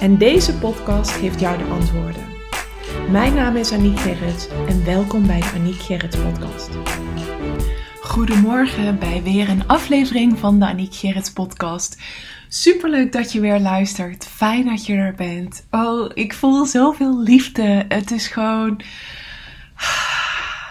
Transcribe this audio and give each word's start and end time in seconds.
En 0.00 0.18
deze 0.18 0.58
podcast 0.58 1.10
geeft 1.10 1.40
jou 1.40 1.58
de 1.58 1.64
antwoorden. 1.64 2.22
Mijn 3.10 3.34
naam 3.34 3.56
is 3.56 3.72
Aniek 3.72 3.98
Gerrits 3.98 4.48
en 4.48 4.84
welkom 4.84 5.26
bij 5.26 5.40
de 5.40 5.50
Aniek 5.54 5.80
Gerrits 5.80 6.16
podcast. 6.16 6.68
Goedemorgen 8.00 8.98
bij 8.98 9.22
weer 9.22 9.48
een 9.48 9.66
aflevering 9.68 10.38
van 10.38 10.58
de 10.58 10.66
Aniek 10.66 10.94
Gerrits 10.94 11.32
podcast. 11.32 12.02
Superleuk 12.48 13.12
dat 13.12 13.32
je 13.32 13.40
weer 13.40 13.60
luistert. 13.60 14.26
Fijn 14.26 14.64
dat 14.64 14.86
je 14.86 14.94
er 14.94 15.14
bent. 15.14 15.66
Oh, 15.70 16.10
ik 16.14 16.34
voel 16.34 16.64
zoveel 16.64 17.22
liefde. 17.22 17.84
Het 17.88 18.10
is 18.10 18.26
gewoon... 18.26 18.80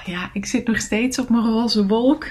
Ja, 0.05 0.29
ik 0.33 0.45
zit 0.45 0.67
nog 0.67 0.77
steeds 0.77 1.19
op 1.19 1.29
mijn 1.29 1.43
roze 1.43 1.87
wolk. 1.87 2.25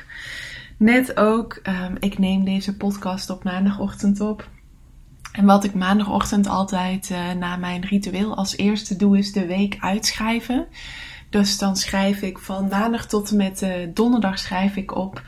Net 0.76 1.16
ook, 1.16 1.60
um, 1.62 1.96
ik 2.00 2.18
neem 2.18 2.44
deze 2.44 2.76
podcast 2.76 3.30
op 3.30 3.44
maandagochtend 3.44 4.20
op. 4.20 4.48
En 5.32 5.44
wat 5.44 5.64
ik 5.64 5.74
maandagochtend 5.74 6.46
altijd 6.46 7.10
uh, 7.10 7.32
na 7.32 7.56
mijn 7.56 7.80
ritueel 7.80 8.36
als 8.36 8.56
eerste 8.56 8.96
doe, 8.96 9.18
is 9.18 9.32
de 9.32 9.46
week 9.46 9.76
uitschrijven. 9.80 10.66
Dus 11.30 11.58
dan 11.58 11.76
schrijf 11.76 12.22
ik 12.22 12.38
van 12.38 12.68
maandag 12.68 13.06
tot 13.06 13.30
en 13.30 13.36
met 13.36 13.62
uh, 13.62 13.70
donderdag 13.94 14.38
schrijf 14.38 14.76
ik 14.76 14.96
op 14.96 15.22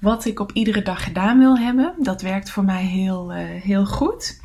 wat 0.00 0.24
ik 0.24 0.40
op 0.40 0.52
iedere 0.52 0.82
dag 0.82 1.04
gedaan 1.04 1.38
wil 1.38 1.58
hebben. 1.58 1.94
Dat 1.98 2.22
werkt 2.22 2.50
voor 2.50 2.64
mij 2.64 2.84
heel, 2.84 3.34
uh, 3.34 3.38
heel 3.62 3.86
goed. 3.86 4.40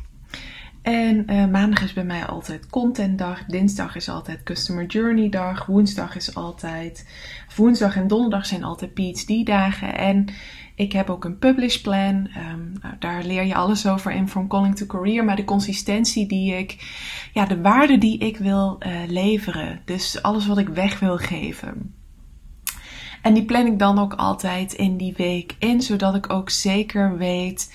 En 0.82 1.24
maandag 1.50 1.82
is 1.82 1.92
bij 1.92 2.04
mij 2.04 2.26
altijd 2.26 2.70
contentdag. 2.70 3.44
Dinsdag 3.44 3.96
is 3.96 4.08
altijd 4.08 4.42
customer 4.42 4.86
journey 4.86 5.28
dag. 5.28 5.66
Woensdag 5.66 6.16
is 6.16 6.34
altijd. 6.34 7.08
Woensdag 7.56 7.96
en 7.96 8.08
donderdag 8.08 8.46
zijn 8.46 8.64
altijd 8.64 8.94
PhD 8.94 9.46
dagen. 9.46 9.94
En 9.94 10.26
ik 10.74 10.92
heb 10.92 11.10
ook 11.10 11.24
een 11.24 11.38
publish 11.38 11.76
plan. 11.76 12.28
Um, 12.50 12.72
nou, 12.82 12.94
daar 12.98 13.24
leer 13.24 13.44
je 13.44 13.54
alles 13.54 13.86
over 13.86 14.12
in 14.12 14.28
From 14.28 14.48
Calling 14.48 14.76
to 14.76 14.86
Career. 14.86 15.24
Maar 15.24 15.36
de 15.36 15.44
consistentie 15.44 16.26
die 16.26 16.54
ik, 16.54 16.76
ja, 17.32 17.46
de 17.46 17.60
waarde 17.60 17.98
die 17.98 18.18
ik 18.18 18.36
wil 18.36 18.78
uh, 18.86 18.92
leveren. 19.06 19.80
Dus 19.84 20.22
alles 20.22 20.46
wat 20.46 20.58
ik 20.58 20.68
weg 20.68 20.98
wil 20.98 21.16
geven. 21.16 21.94
En 23.22 23.34
die 23.34 23.44
plan 23.44 23.66
ik 23.66 23.78
dan 23.78 23.98
ook 23.98 24.14
altijd 24.14 24.72
in 24.72 24.96
die 24.96 25.14
week 25.16 25.56
in, 25.58 25.82
zodat 25.82 26.14
ik 26.14 26.32
ook 26.32 26.50
zeker 26.50 27.16
weet 27.18 27.74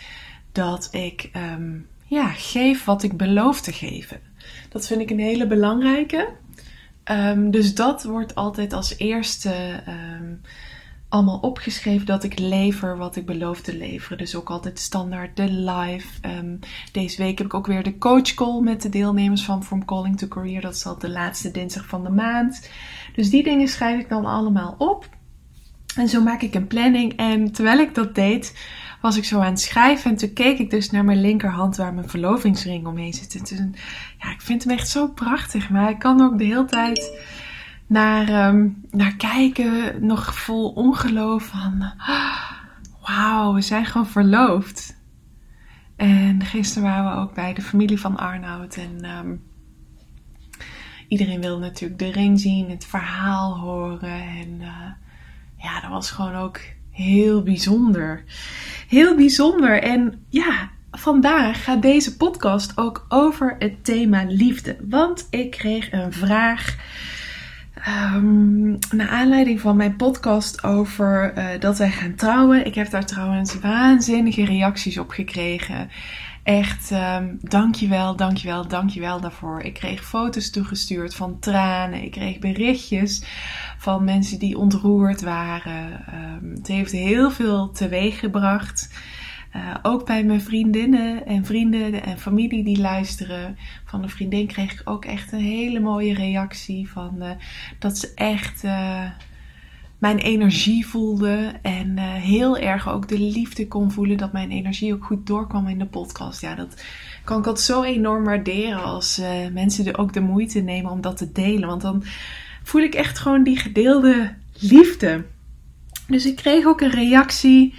dat 0.52 0.88
ik 0.92 1.30
um, 1.53 1.88
ja, 2.05 2.27
geef 2.27 2.86
wat 2.86 3.03
ik 3.03 3.17
beloof 3.17 3.61
te 3.61 3.72
geven. 3.72 4.20
Dat 4.70 4.88
vind 4.88 5.02
ik 5.02 5.09
een 5.09 5.20
hele 5.20 5.47
belangrijke. 5.47 6.30
Um, 7.11 7.52
dus 7.52 7.75
dat 7.75 8.03
wordt 8.03 8.36
altijd 8.36 8.73
als 8.73 8.97
eerste 8.97 9.83
allemaal 11.09 11.39
opgeschreven 11.39 12.05
dat 12.05 12.23
ik 12.23 12.39
lever 12.39 12.97
wat 12.97 13.15
ik 13.15 13.25
beloof 13.25 13.61
te 13.61 13.77
leveren. 13.77 14.17
Dus 14.17 14.35
ook 14.35 14.49
altijd 14.49 14.79
standaard 14.79 15.35
de 15.35 15.52
live. 15.52 16.07
Um, 16.27 16.59
deze 16.91 17.23
week 17.23 17.38
heb 17.38 17.47
ik 17.47 17.53
ook 17.53 17.67
weer 17.67 17.83
de 17.83 17.97
coach 17.97 18.33
call 18.33 18.61
met 18.61 18.81
de 18.81 18.89
deelnemers 18.89 19.43
van 19.43 19.63
From 19.63 19.85
Calling 19.85 20.17
to 20.17 20.27
Career. 20.27 20.61
Dat 20.61 20.73
is 20.73 20.85
de 20.99 21.09
laatste 21.09 21.52
dinsdag 21.52 21.85
van 21.85 22.03
de 22.03 22.09
maand. 22.09 22.69
Dus 23.15 23.30
die 23.30 23.43
dingen 23.43 23.67
schrijf 23.67 23.99
ik 23.99 24.09
dan 24.09 24.25
allemaal 24.25 24.75
op. 24.77 25.09
En 25.95 26.07
zo 26.07 26.21
maak 26.21 26.41
ik 26.41 26.55
een 26.55 26.67
planning. 26.67 27.13
En 27.15 27.52
terwijl 27.52 27.80
ik 27.80 27.95
dat 27.95 28.15
deed, 28.15 28.67
was 29.02 29.17
ik 29.17 29.25
zo 29.25 29.39
aan 29.39 29.52
het 29.52 29.59
schrijven. 29.59 30.11
En 30.11 30.17
toen 30.17 30.33
keek 30.33 30.59
ik 30.59 30.69
dus 30.69 30.92
naar 30.92 31.05
mijn 31.05 31.21
linkerhand 31.21 31.77
waar 31.77 31.93
mijn 31.93 32.09
verlovingsring 32.09 32.87
omheen 32.87 33.14
zit. 33.14 33.36
En 33.36 33.43
toen, 33.43 33.75
ja, 34.19 34.31
ik 34.31 34.42
vind 34.42 34.64
hem 34.64 34.73
echt 34.73 34.89
zo 34.89 35.08
prachtig. 35.08 35.69
Maar 35.69 35.89
ik 35.89 35.99
kan 35.99 36.21
ook 36.21 36.37
de 36.37 36.43
hele 36.43 36.65
tijd 36.65 37.11
naar, 37.89 38.48
um, 38.48 38.82
naar 38.92 39.16
kijken, 39.16 40.05
nog 40.05 40.36
vol 40.36 40.70
ongeloof 40.70 41.44
van, 41.44 41.94
wauw, 43.05 43.54
we 43.54 43.61
zijn 43.61 43.86
gewoon 43.86 44.08
verloofd. 44.08 44.98
En 45.95 46.45
gisteren 46.45 46.89
waren 46.89 47.11
we 47.11 47.22
ook 47.22 47.33
bij 47.33 47.54
de 47.54 47.61
familie 47.61 47.99
van 47.99 48.17
Arnoud 48.17 48.76
en 48.76 49.17
um, 49.17 49.44
iedereen 51.08 51.42
wilde 51.42 51.61
natuurlijk 51.61 51.99
de 51.99 52.11
ring 52.11 52.39
zien, 52.39 52.70
het 52.70 52.86
verhaal 52.86 53.58
horen 53.58 54.22
en 54.22 54.58
uh, 54.61 54.92
ja, 55.58 55.82
dat 55.82 55.89
was 55.89 56.11
gewoon 56.11 56.36
ook 56.36 56.60
heel 56.92 57.44
bijzonder. 57.44 58.23
Heel 58.88 59.16
bijzonder 59.16 59.83
en 59.83 60.26
ja, 60.30 60.70
vandaag 60.92 61.64
gaat 61.64 61.82
deze 61.82 62.17
podcast 62.17 62.78
ook 62.78 63.05
over 63.10 63.55
het 63.60 63.83
thema 63.83 64.23
liefde, 64.28 64.78
want 64.89 65.28
ik 65.30 65.52
kreeg 65.52 65.92
een 65.92 66.14
vraag 66.14 66.78
Um, 67.88 68.78
naar 68.92 69.10
aanleiding 69.10 69.60
van 69.60 69.76
mijn 69.76 69.95
podcast 69.95 70.64
over 70.64 71.34
uh, 71.38 71.45
dat 71.60 71.78
wij 71.78 71.90
gaan 71.90 72.16
trouwen. 72.16 72.66
Ik 72.66 72.76
heb 72.76 72.90
daar 72.90 73.06
trouwens 73.06 73.60
waanzinnige 73.60 74.45
reacties 74.45 74.98
op 74.98 75.10
gekregen. 75.10 75.90
Echt, 76.44 76.92
um, 76.92 77.38
dankjewel, 77.42 78.16
dankjewel, 78.16 78.67
dankjewel 78.67 79.20
daarvoor. 79.22 79.62
Ik 79.62 79.73
kreeg 79.73 80.04
foto's 80.04 80.50
toegestuurd 80.50 81.16
van 81.16 81.40
tranen. 81.40 82.04
Ik 82.04 82.12
kreeg 82.12 82.40
berichtjes 82.40 83.23
van 83.78 84.04
mensen 84.04 84.40
die 84.40 84.58
ontroerd 84.58 85.22
waren. 85.22 86.06
Um, 86.44 86.52
het 86.56 86.67
heeft 86.67 86.92
heel 86.92 87.32
veel 87.32 87.72
teweeg 87.72 88.20
gebracht. 88.20 88.90
Uh, 89.55 89.76
ook 89.82 90.05
bij 90.05 90.23
mijn 90.23 90.42
vriendinnen 90.42 91.26
en 91.26 91.45
vrienden 91.45 92.04
en 92.04 92.20
familie 92.20 92.64
die 92.64 92.80
luisteren. 92.80 93.58
Van 93.86 94.04
een 94.04 94.10
vriendin 94.10 94.48
kreeg 94.48 94.71
ik 94.71 94.82
ook 94.83 95.05
echt 95.05 95.32
een 95.32 95.39
hele 95.39 95.80
mooie 95.80 96.14
reactie. 96.14 96.89
Van, 96.89 97.15
uh, 97.20 97.30
dat 97.80 97.98
ze 97.98 98.11
echt 98.15 98.64
uh, 98.64 99.10
mijn 99.98 100.17
energie 100.17 100.87
voelde. 100.87 101.54
En 101.61 101.98
heel 101.98 102.58
erg 102.58 102.89
ook 102.89 103.08
de 103.08 103.20
liefde 103.20 103.67
kon 103.67 103.92
voelen. 103.92 104.17
Dat 104.17 104.32
mijn 104.32 104.52
energie 104.52 104.93
ook 104.93 105.05
goed 105.05 105.27
doorkwam 105.27 105.67
in 105.67 105.80
de 105.80 105.86
podcast. 105.86 106.42
Ja, 106.42 106.55
dat 106.55 106.83
kan 107.23 107.39
ik 107.39 107.48
altijd 107.48 107.66
zo 107.66 107.83
enorm 107.83 108.23
waarderen. 108.23 108.83
Als 108.83 109.21
mensen 109.54 109.86
er 109.86 109.98
ook 109.98 110.14
de 110.14 110.21
moeite 110.21 110.60
nemen 110.60 110.92
om 110.92 111.02
dat 111.02 111.17
te 111.17 111.31
delen. 111.31 111.67
Want 111.67 111.81
dan 111.81 112.04
voel 112.64 112.81
ik 112.81 112.93
echt 112.93 113.20
gewoon 113.20 113.43
die 113.43 113.58
gedeelde 113.58 114.33
liefde. 114.60 115.26
Dus 116.08 116.26
ik 116.26 116.36
kreeg 116.36 116.66
ook 116.66 116.81
een 116.81 116.92
reactie 116.92 117.73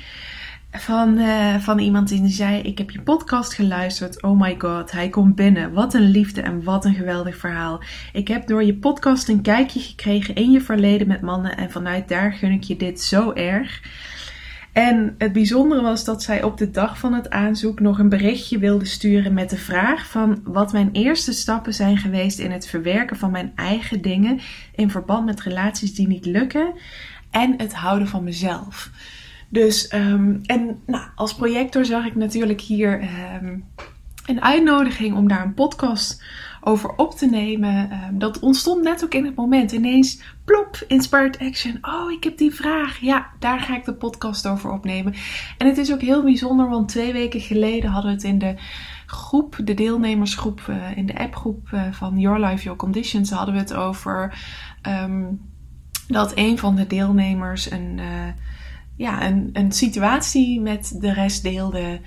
van, 0.70 1.18
uh, 1.18 1.56
van 1.56 1.78
iemand 1.78 2.08
die 2.08 2.28
zei: 2.28 2.60
Ik 2.60 2.78
heb 2.78 2.90
je 2.90 3.00
podcast 3.00 3.54
geluisterd. 3.54 4.22
Oh 4.22 4.40
my 4.40 4.54
god, 4.58 4.92
hij 4.92 5.08
komt 5.08 5.34
binnen. 5.34 5.72
Wat 5.72 5.94
een 5.94 6.10
liefde 6.10 6.40
en 6.40 6.64
wat 6.64 6.84
een 6.84 6.94
geweldig 6.94 7.36
verhaal. 7.36 7.80
Ik 8.12 8.28
heb 8.28 8.46
door 8.46 8.64
je 8.64 8.74
podcast 8.74 9.28
een 9.28 9.42
kijkje 9.42 9.80
gekregen 9.80 10.34
in 10.34 10.50
je 10.50 10.60
verleden 10.60 11.06
met 11.06 11.20
mannen. 11.20 11.56
En 11.56 11.70
vanuit 11.70 12.08
daar 12.08 12.32
gun 12.32 12.52
ik 12.52 12.62
je 12.62 12.76
dit 12.76 13.00
zo 13.00 13.32
erg. 13.32 13.80
En 14.72 15.14
het 15.18 15.32
bijzondere 15.32 15.82
was 15.82 16.04
dat 16.04 16.22
zij 16.22 16.42
op 16.42 16.58
de 16.58 16.70
dag 16.70 16.98
van 16.98 17.12
het 17.12 17.30
aanzoek 17.30 17.80
nog 17.80 17.98
een 17.98 18.08
berichtje 18.08 18.58
wilde 18.58 18.84
sturen 18.84 19.34
met 19.34 19.50
de 19.50 19.56
vraag 19.56 20.06
van 20.06 20.40
wat 20.44 20.72
mijn 20.72 20.88
eerste 20.92 21.32
stappen 21.32 21.74
zijn 21.74 21.96
geweest 21.96 22.38
in 22.38 22.50
het 22.50 22.66
verwerken 22.66 23.16
van 23.16 23.30
mijn 23.30 23.52
eigen 23.54 24.02
dingen 24.02 24.40
in 24.74 24.90
verband 24.90 25.24
met 25.24 25.40
relaties 25.40 25.94
die 25.94 26.06
niet 26.06 26.26
lukken 26.26 26.72
en 27.30 27.54
het 27.56 27.74
houden 27.74 28.08
van 28.08 28.24
mezelf. 28.24 28.90
Dus, 29.52 29.92
um, 29.94 30.40
en 30.46 30.80
nou, 30.86 31.04
als 31.14 31.34
projector 31.34 31.84
zag 31.84 32.06
ik 32.06 32.14
natuurlijk 32.14 32.60
hier 32.60 33.02
um, 33.42 33.64
een 34.26 34.42
uitnodiging 34.42 35.16
om 35.16 35.28
daar 35.28 35.42
een 35.42 35.54
podcast 35.54 36.22
over 36.60 36.90
op 36.96 37.14
te 37.14 37.26
nemen. 37.26 37.92
Um, 37.92 38.18
dat 38.18 38.38
ontstond 38.38 38.82
net 38.82 39.04
ook 39.04 39.14
in 39.14 39.24
het 39.24 39.34
moment. 39.34 39.72
Ineens, 39.72 40.22
plop, 40.44 40.84
inspired 40.88 41.38
action. 41.38 41.78
Oh, 41.80 42.10
ik 42.12 42.24
heb 42.24 42.38
die 42.38 42.54
vraag. 42.54 42.98
Ja, 42.98 43.26
daar 43.38 43.60
ga 43.60 43.76
ik 43.76 43.84
de 43.84 43.94
podcast 43.94 44.48
over 44.48 44.70
opnemen. 44.70 45.14
En 45.58 45.66
het 45.66 45.78
is 45.78 45.92
ook 45.92 46.00
heel 46.00 46.22
bijzonder, 46.22 46.68
want 46.68 46.88
twee 46.88 47.12
weken 47.12 47.40
geleden 47.40 47.90
hadden 47.90 48.10
we 48.10 48.16
het 48.16 48.26
in 48.26 48.38
de 48.38 48.54
groep, 49.06 49.58
de 49.64 49.74
deelnemersgroep, 49.74 50.66
uh, 50.70 50.96
in 50.96 51.06
de 51.06 51.18
appgroep 51.18 51.68
uh, 51.74 51.82
van 51.90 52.18
Your 52.18 52.40
Life, 52.40 52.62
Your 52.62 52.78
Conditions, 52.78 53.30
hadden 53.30 53.54
we 53.54 53.60
het 53.60 53.74
over 53.74 54.38
dat 56.06 56.32
een 56.34 56.58
van 56.58 56.76
de 56.76 56.86
deelnemers 56.86 57.70
een... 57.70 57.98
Uh, 57.98 58.04
ja, 59.00 59.26
een, 59.26 59.50
een 59.52 59.72
situatie 59.72 60.60
met 60.60 60.96
de 61.00 61.12
rest 61.12 61.42
deelde 61.42 62.00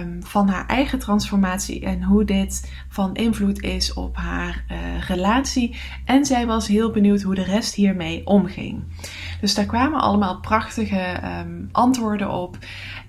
um, 0.00 0.22
van 0.22 0.48
haar 0.48 0.66
eigen 0.66 0.98
transformatie 0.98 1.84
en 1.84 2.02
hoe 2.02 2.24
dit 2.24 2.72
van 2.88 3.14
invloed 3.14 3.62
is 3.62 3.92
op 3.92 4.16
haar 4.16 4.64
uh, 4.70 4.78
relatie. 5.08 5.76
En 6.04 6.24
zij 6.24 6.46
was 6.46 6.68
heel 6.68 6.90
benieuwd 6.90 7.22
hoe 7.22 7.34
de 7.34 7.44
rest 7.44 7.74
hiermee 7.74 8.26
omging. 8.26 8.82
Dus 9.40 9.54
daar 9.54 9.66
kwamen 9.66 10.00
allemaal 10.00 10.40
prachtige 10.40 11.20
um, 11.24 11.68
antwoorden 11.72 12.30
op. 12.30 12.58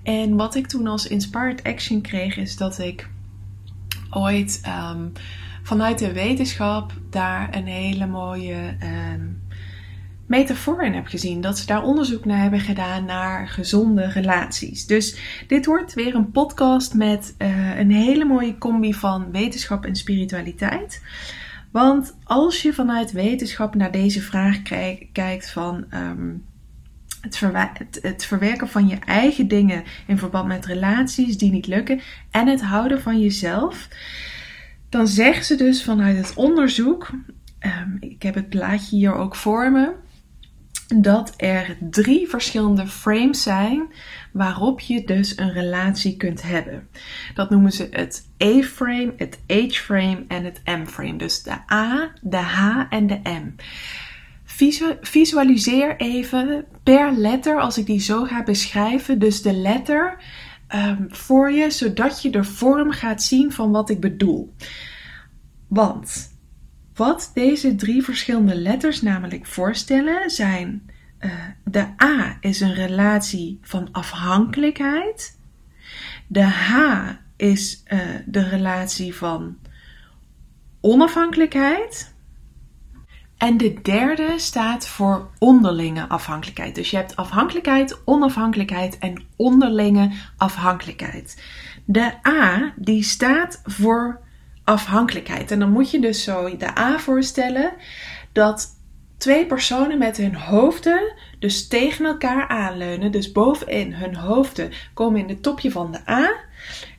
En 0.02 0.36
wat 0.36 0.54
ik 0.54 0.66
toen 0.66 0.86
als 0.86 1.06
inspired 1.06 1.62
action 1.62 2.00
kreeg, 2.00 2.36
is 2.36 2.56
dat 2.56 2.78
ik 2.78 3.08
ooit 4.10 4.62
um, 4.90 5.12
vanuit 5.62 5.98
de 5.98 6.12
wetenschap 6.12 6.92
daar 7.10 7.56
een 7.56 7.66
hele 7.66 8.06
mooie 8.06 8.76
ehm, 8.78 9.20
metafoor 10.36 10.82
in 10.82 10.94
heb 10.94 11.06
gezien. 11.06 11.40
Dat 11.40 11.58
ze 11.58 11.66
daar 11.66 11.82
onderzoek 11.82 12.24
naar 12.24 12.40
hebben 12.40 12.60
gedaan 12.60 13.04
naar 13.04 13.48
gezonde 13.48 14.06
relaties. 14.06 14.86
Dus 14.86 15.16
dit 15.46 15.66
wordt 15.66 15.94
weer 15.94 16.14
een 16.14 16.30
podcast 16.30 16.94
met 16.94 17.34
uh, 17.38 17.78
een 17.78 17.90
hele 17.90 18.24
mooie 18.24 18.58
combi 18.58 18.94
van 18.94 19.30
wetenschap 19.30 19.84
en 19.84 19.96
spiritualiteit. 19.96 21.02
Want 21.70 22.16
als 22.24 22.62
je 22.62 22.72
vanuit 22.72 23.12
wetenschap 23.12 23.74
naar 23.74 23.90
deze 23.90 24.20
vraag 24.20 24.62
kijkt 25.12 25.50
van 25.50 25.84
um, 25.94 26.44
het, 27.20 27.98
het, 28.02 28.24
verwerken 28.24 28.68
van 28.68 28.88
je 28.88 28.98
eigen 28.98 29.48
dingen 29.48 29.84
in 30.06 30.18
verband 30.18 30.46
met 30.46 30.66
relaties 30.66 31.38
die 31.38 31.50
niet 31.50 31.66
lukken 31.66 32.00
en 32.30 32.46
het 32.46 32.62
houden 32.62 33.00
van 33.00 33.20
jezelf, 33.20 33.88
dan 34.88 35.08
zeggen 35.08 35.44
ze 35.44 35.56
dus 35.56 35.84
vanuit 35.84 36.16
het 36.16 36.34
onderzoek, 36.34 37.10
um, 37.60 37.96
ik 38.00 38.22
heb 38.22 38.34
het 38.34 38.48
plaatje 38.48 38.96
hier 38.96 39.14
ook 39.14 39.34
voor 39.36 39.72
me, 39.72 39.92
dat 40.96 41.34
er 41.36 41.76
drie 41.90 42.28
verschillende 42.28 42.86
frames 42.86 43.42
zijn 43.42 43.92
waarop 44.32 44.80
je 44.80 45.04
dus 45.04 45.38
een 45.38 45.52
relatie 45.52 46.16
kunt 46.16 46.42
hebben. 46.42 46.88
Dat 47.34 47.50
noemen 47.50 47.72
ze 47.72 47.88
het 47.90 48.28
A-frame, 48.42 49.12
het 49.16 49.38
H-frame 49.48 50.24
en 50.28 50.44
het 50.44 50.60
M-frame. 50.64 51.16
Dus 51.16 51.42
de 51.42 51.72
A, 51.72 52.12
de 52.20 52.36
H 52.36 52.86
en 52.90 53.06
de 53.06 53.20
M. 53.22 53.54
Visualiseer 55.00 55.96
even 55.96 56.64
per 56.82 57.12
letter 57.12 57.60
als 57.60 57.78
ik 57.78 57.86
die 57.86 58.00
zo 58.00 58.24
ga 58.24 58.42
beschrijven. 58.42 59.18
Dus 59.18 59.42
de 59.42 59.52
letter 59.52 60.16
um, 60.74 61.06
voor 61.08 61.50
je, 61.50 61.70
zodat 61.70 62.22
je 62.22 62.30
de 62.30 62.44
vorm 62.44 62.90
gaat 62.90 63.22
zien 63.22 63.52
van 63.52 63.70
wat 63.70 63.90
ik 63.90 64.00
bedoel. 64.00 64.54
Want 65.68 66.33
wat 66.94 67.30
deze 67.34 67.74
drie 67.74 68.02
verschillende 68.02 68.54
letters 68.54 69.02
namelijk 69.02 69.46
voorstellen 69.46 70.30
zijn: 70.30 70.90
uh, 71.20 71.32
de 71.64 71.86
A 72.02 72.36
is 72.40 72.60
een 72.60 72.74
relatie 72.74 73.58
van 73.62 73.88
afhankelijkheid, 73.92 75.38
de 76.26 76.42
H 76.42 76.72
is 77.36 77.82
uh, 77.86 78.00
de 78.26 78.48
relatie 78.48 79.14
van 79.14 79.56
onafhankelijkheid. 80.80 82.12
En 83.36 83.56
de 83.56 83.80
derde 83.82 84.34
staat 84.36 84.88
voor 84.88 85.30
onderlinge 85.38 86.08
afhankelijkheid. 86.08 86.74
Dus 86.74 86.90
je 86.90 86.96
hebt 86.96 87.16
afhankelijkheid, 87.16 88.00
onafhankelijkheid 88.04 88.98
en 88.98 89.22
onderlinge 89.36 90.10
afhankelijkheid. 90.36 91.42
De 91.84 92.12
A 92.26 92.72
die 92.76 93.02
staat 93.02 93.60
voor 93.64 94.20
afhankelijkheid. 94.64 95.50
En 95.50 95.58
dan 95.58 95.70
moet 95.70 95.90
je 95.90 96.00
dus 96.00 96.22
zo 96.22 96.56
de 96.56 96.78
A 96.78 96.98
voorstellen 96.98 97.72
dat 98.32 98.68
twee 99.18 99.46
personen 99.46 99.98
met 99.98 100.16
hun 100.16 100.34
hoofden 100.34 101.12
dus 101.38 101.68
tegen 101.68 102.04
elkaar 102.04 102.48
aanleunen. 102.48 103.12
Dus 103.12 103.32
bovenin 103.32 103.94
hun 103.94 104.14
hoofden 104.14 104.70
komen 104.94 105.20
in 105.20 105.28
het 105.28 105.42
topje 105.42 105.70
van 105.70 105.92
de 105.92 106.10
A. 106.10 106.34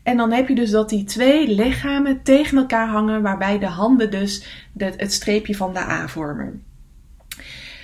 En 0.03 0.17
dan 0.17 0.31
heb 0.31 0.47
je 0.47 0.55
dus 0.55 0.69
dat 0.69 0.89
die 0.89 1.03
twee 1.03 1.47
lichamen 1.47 2.23
tegen 2.23 2.57
elkaar 2.57 2.87
hangen, 2.87 3.21
waarbij 3.21 3.59
de 3.59 3.67
handen 3.67 4.11
dus 4.11 4.45
het 4.77 5.13
streepje 5.13 5.55
van 5.55 5.73
de 5.73 5.79
A 5.79 6.07
vormen. 6.07 6.63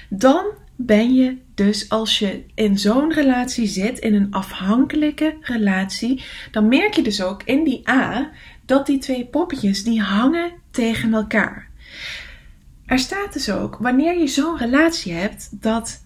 Dan 0.09 0.45
ben 0.75 1.13
je 1.13 1.37
dus 1.55 1.89
als 1.89 2.19
je 2.19 2.43
in 2.55 2.79
zo'n 2.79 3.13
relatie 3.13 3.67
zit, 3.67 3.99
in 3.99 4.13
een 4.13 4.31
afhankelijke 4.31 5.37
relatie, 5.41 6.23
dan 6.51 6.67
merk 6.67 6.93
je 6.93 7.01
dus 7.01 7.23
ook 7.23 7.43
in 7.43 7.63
die 7.63 7.89
A 7.89 8.31
dat 8.71 8.85
die 8.85 8.97
twee 8.97 9.25
poppetjes 9.25 9.83
die 9.83 10.01
hangen 10.01 10.51
tegen 10.69 11.13
elkaar. 11.13 11.69
Er 12.85 12.99
staat 12.99 13.33
dus 13.33 13.51
ook, 13.51 13.77
wanneer 13.79 14.19
je 14.19 14.27
zo'n 14.27 14.57
relatie 14.57 15.13
hebt, 15.13 15.61
dat 15.61 16.05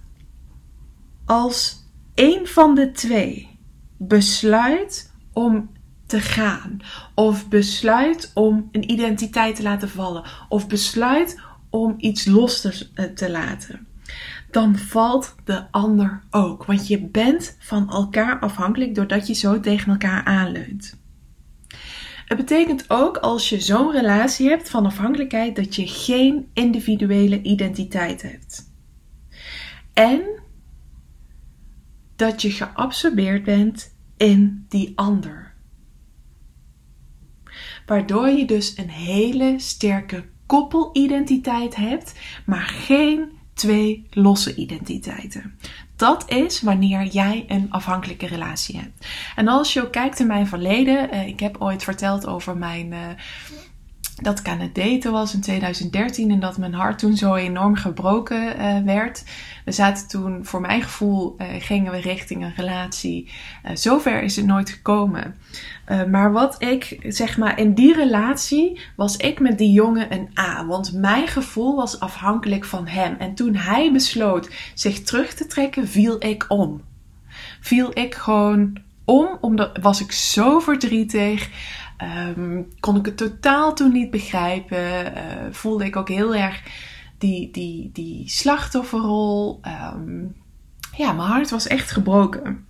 als 1.26 1.84
een 2.16 2.48
van 2.48 2.76
de 2.76 2.92
twee 2.92 3.58
besluit 3.98 5.12
om 5.34 5.70
te 6.06 6.20
gaan, 6.20 6.80
of 7.16 7.50
besluit 7.50 8.32
om 8.34 8.70
een 8.72 8.92
identiteit 8.92 9.56
te 9.56 9.64
laten 9.64 9.90
vallen, 9.90 10.24
of 10.50 10.68
besluit 10.68 11.40
om 11.70 11.94
iets 11.98 12.26
los 12.26 12.62
te, 12.62 12.88
eh, 12.94 13.06
te 13.06 13.32
laten, 13.32 13.88
dan 14.52 14.78
valt 14.78 15.36
de 15.44 15.72
ander 15.72 16.22
ook. 16.30 16.66
Want 16.66 16.88
je 16.88 17.00
bent 17.02 17.58
van 17.60 17.92
elkaar 17.92 18.40
afhankelijk 18.40 18.96
doordat 18.96 19.28
je 19.28 19.34
zo 19.34 19.60
tegen 19.60 19.92
elkaar 19.92 20.24
aanleunt. 20.24 21.04
Het 22.26 22.38
betekent 22.38 22.90
ook 22.90 23.18
als 23.18 23.50
je 23.50 23.62
zo'n 23.62 23.92
relatie 23.92 24.50
hebt 24.50 24.70
van 24.70 24.86
afhankelijkheid 24.86 25.56
dat 25.56 25.76
je 25.76 25.88
geen 25.88 26.50
individuele 26.54 27.42
identiteit 27.42 28.22
hebt. 28.22 28.72
En 29.94 30.22
dat 32.16 32.42
je 32.42 32.52
geabsorbeerd 32.52 33.44
bent 33.44 33.96
in 34.18 34.66
die 34.70 34.92
ander. 34.96 35.54
Waardoor 37.86 38.28
je 38.28 38.46
dus 38.46 38.78
een 38.78 38.90
hele 38.90 39.56
sterke 39.58 40.26
koppelidentiteit 40.46 41.76
hebt, 41.76 42.14
maar 42.46 42.68
geen 42.68 43.32
twee 43.54 44.08
losse 44.10 44.56
identiteiten. 44.56 45.60
Dat 45.96 46.30
is 46.30 46.62
wanneer 46.62 47.04
jij 47.04 47.46
een 47.48 47.68
afhankelijke 47.70 48.28
relatie 48.28 48.80
hebt. 48.80 49.08
En 49.36 49.48
als 49.48 49.74
je 49.74 49.84
ook 49.84 49.92
kijkt 49.92 50.20
in 50.20 50.28
mijn 50.28 50.48
verleden, 50.48 51.14
uh, 51.14 51.28
ik 51.28 51.40
heb 51.40 51.56
ooit 51.60 51.84
verteld 51.84 52.28
over 52.28 52.58
mijn. 52.58 52.94
Dat 54.22 54.40
ik 54.40 54.48
aan 54.48 54.60
het 54.60 54.76
daten 54.76 55.12
was 55.12 55.34
in 55.34 55.42
2013 55.42 56.32
en 56.32 56.40
dat 56.40 56.58
mijn 56.58 56.74
hart 56.74 57.00
toen 57.00 57.18
zo 57.18 57.36
enorm 57.36 57.76
gebroken 57.76 58.62
uh, 58.62 58.82
werd. 58.82 59.24
We 59.66 59.72
zaten 59.72 60.08
toen, 60.08 60.46
voor 60.46 60.62
mijn 60.62 60.82
gevoel, 60.82 61.36
uh, 61.38 61.48
gingen 61.60 61.92
we 61.92 61.98
richting 61.98 62.44
een 62.44 62.54
relatie. 62.56 63.32
Uh, 63.66 63.72
zover 63.74 64.24
is 64.24 64.36
het 64.36 64.46
nooit 64.46 64.70
gekomen. 64.70 65.36
maar 66.12 66.32
wat 66.32 66.62
ik, 66.62 67.00
zeg 67.08 67.38
maar, 67.38 67.60
in 67.60 67.74
die 67.74 67.94
relatie 67.94 68.80
was 68.96 69.18
ik 69.18 69.40
met 69.40 69.58
die 69.58 69.72
jongen 69.72 70.14
een 70.14 70.30
A. 70.40 70.66
Want 70.66 70.94
mijn 70.94 71.28
gevoel 71.28 71.76
was 71.76 72.00
afhankelijk 72.00 72.66
van 72.66 72.88
hem. 72.88 73.16
En 73.20 73.36
toen 73.36 73.56
hij 73.56 73.92
besloot 73.92 74.50
zich 74.74 75.04
terug 75.04 75.34
te 75.34 75.48
trekken, 75.48 75.88
viel 75.88 76.24
ik 76.24 76.46
om. 76.48 76.82
Viel 77.60 77.92
ik 77.94 78.16
gewoon 78.16 78.84
om, 79.06 79.38
omdat 79.42 79.78
was 79.82 80.02
ik 80.02 80.12
zo 80.12 80.60
verdrietig. 80.60 81.50
Um, 82.38 82.74
kon 82.80 82.96
ik 82.96 83.06
het 83.06 83.18
totaal 83.18 83.74
toen 83.74 83.92
niet 83.92 84.12
begrijpen. 84.12 84.78
Uh, 84.78 85.22
voelde 85.52 85.86
ik 85.86 85.96
ook 85.96 86.10
heel 86.10 86.36
erg 86.36 86.64
die, 87.18 87.52
die, 87.52 87.90
die 87.94 88.30
slachtofferrol. 88.30 89.62
Um, 89.94 90.36
ja, 90.98 91.12
mijn 91.12 91.28
hart 91.28 91.50
was 91.50 91.68
echt 91.68 91.92
gebroken. 91.92 92.68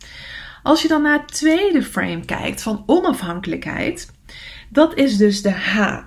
Als 0.63 0.81
je 0.81 0.87
dan 0.87 1.01
naar 1.01 1.19
het 1.19 1.33
tweede 1.33 1.83
frame 1.83 2.25
kijkt 2.25 2.61
van 2.61 2.83
onafhankelijkheid, 2.85 4.11
dat 4.69 4.95
is 4.95 5.17
dus 5.17 5.41
de 5.41 5.51
H. 5.51 6.01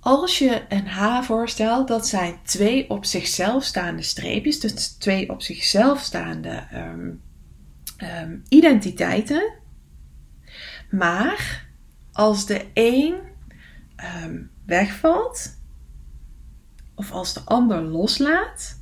Als 0.00 0.38
je 0.38 0.62
een 0.68 0.86
H 0.86 1.22
voorstelt, 1.22 1.88
dat 1.88 2.06
zijn 2.06 2.38
twee 2.42 2.90
op 2.90 3.04
zichzelf 3.04 3.64
staande 3.64 4.02
streepjes, 4.02 4.60
dus 4.60 4.88
twee 4.88 5.30
op 5.30 5.42
zichzelf 5.42 6.00
staande 6.00 6.62
um, 6.74 7.22
identiteiten. 8.48 9.52
Maar 10.90 11.68
als 12.12 12.46
de 12.46 12.64
een 12.74 13.14
um, 14.24 14.50
wegvalt, 14.66 15.56
of 16.94 17.12
als 17.12 17.34
de 17.34 17.40
ander 17.44 17.82
loslaat, 17.82 18.80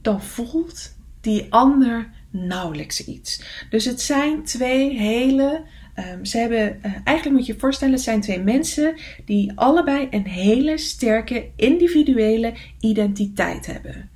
dan 0.00 0.22
voelt 0.22 0.96
die 1.20 1.46
ander 1.52 2.10
nauwelijks 2.30 3.04
iets. 3.04 3.42
Dus 3.70 3.84
het 3.84 4.00
zijn 4.00 4.44
twee 4.44 4.98
hele. 4.98 5.64
Um, 5.96 6.24
ze 6.24 6.38
hebben, 6.38 6.78
uh, 6.86 6.92
eigenlijk 7.04 7.36
moet 7.36 7.46
je 7.46 7.52
je 7.52 7.58
voorstellen, 7.58 7.94
het 7.94 8.02
zijn 8.02 8.20
twee 8.20 8.40
mensen 8.40 8.96
die 9.24 9.52
allebei 9.54 10.08
een 10.10 10.26
hele 10.26 10.78
sterke 10.78 11.50
individuele 11.56 12.54
identiteit 12.80 13.66
hebben. 13.66 14.10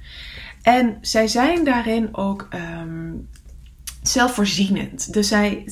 En 0.62 0.98
zij 1.00 1.28
zijn 1.28 1.64
daarin 1.64 2.16
ook 2.16 2.48
um, 2.54 3.28
zelfvoorzienend. 4.02 5.12
Dus 5.12 5.28
zij, 5.28 5.64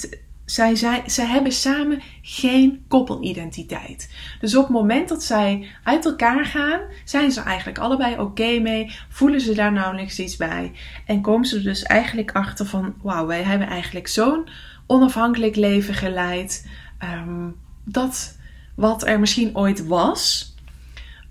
zij, 0.45 0.77
zij, 1.07 1.27
hebben 1.27 1.53
samen 1.53 2.03
geen 2.23 2.85
koppelidentiteit. 2.89 4.15
Dus 4.41 4.57
op 4.57 4.63
het 4.63 4.73
moment 4.73 5.09
dat 5.09 5.23
zij 5.23 5.67
uit 5.83 6.05
elkaar 6.05 6.45
gaan, 6.45 6.81
zijn 7.05 7.33
ze 7.33 7.41
eigenlijk 7.41 7.79
allebei 7.79 8.19
oké 8.19 8.59
mee, 8.59 8.97
voelen 9.09 9.41
ze 9.41 9.55
daar 9.55 9.73
nauwelijks 9.73 10.19
iets 10.19 10.37
bij. 10.37 10.73
En 11.07 11.21
komen 11.21 11.47
ze 11.47 11.63
dus 11.63 11.83
eigenlijk 11.83 12.33
achter 12.33 12.67
van, 12.67 12.95
wauw, 13.03 13.27
wij 13.27 13.43
hebben 13.43 13.69
eigenlijk 13.69 14.09
zo'n 14.09 14.49
onafhankelijk 14.87 15.57
leven 15.57 15.95
geleid. 15.95 16.69
Um, 17.03 17.57
dat 17.85 18.39
wat 18.75 19.07
er 19.07 19.21
misschien 19.21 19.57
ooit 19.57 19.87
was, 19.87 20.54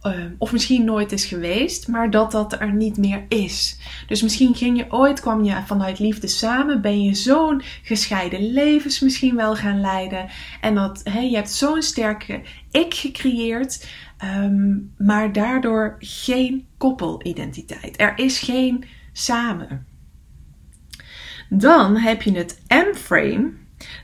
Ehm, 0.04 0.32
of 0.38 0.52
misschien 0.52 0.86
nooit 0.86 1.12
is 1.12 1.26
geweest, 1.26 1.88
maar 1.88 2.12
dat 2.12 2.32
dat 2.32 2.60
er 2.60 2.74
niet 2.74 2.98
meer 2.98 3.26
is. 3.28 3.78
Dus 4.08 4.22
misschien 4.22 4.56
ging 4.56 4.78
je 4.78 4.92
ooit, 4.92 5.20
kwam 5.20 5.44
je 5.44 5.62
vanuit 5.66 6.00
liefde 6.00 6.28
samen, 6.28 6.82
ben 6.82 7.04
je 7.04 7.14
zo'n 7.14 7.62
gescheiden 7.84 8.52
levens 8.52 9.00
misschien 9.00 9.36
wel 9.36 9.56
gaan 9.56 9.82
leiden. 9.82 10.30
En 10.62 10.76
dat, 10.76 11.02
hey, 11.04 11.30
je 11.30 11.36
hebt 11.36 11.52
zo'n 11.52 11.82
sterke 11.82 12.42
ik 12.72 12.94
gecreëerd, 12.94 13.88
ehm, 14.18 14.78
maar 14.98 15.32
daardoor 15.32 15.96
geen 16.00 16.68
koppelidentiteit. 16.78 18.02
Er 18.02 18.18
is 18.18 18.40
geen 18.40 18.86
samen. 19.14 19.86
Dan 21.50 21.98
heb 21.98 22.22
je 22.22 22.32
het 22.32 22.62
M-frame. 22.68 23.52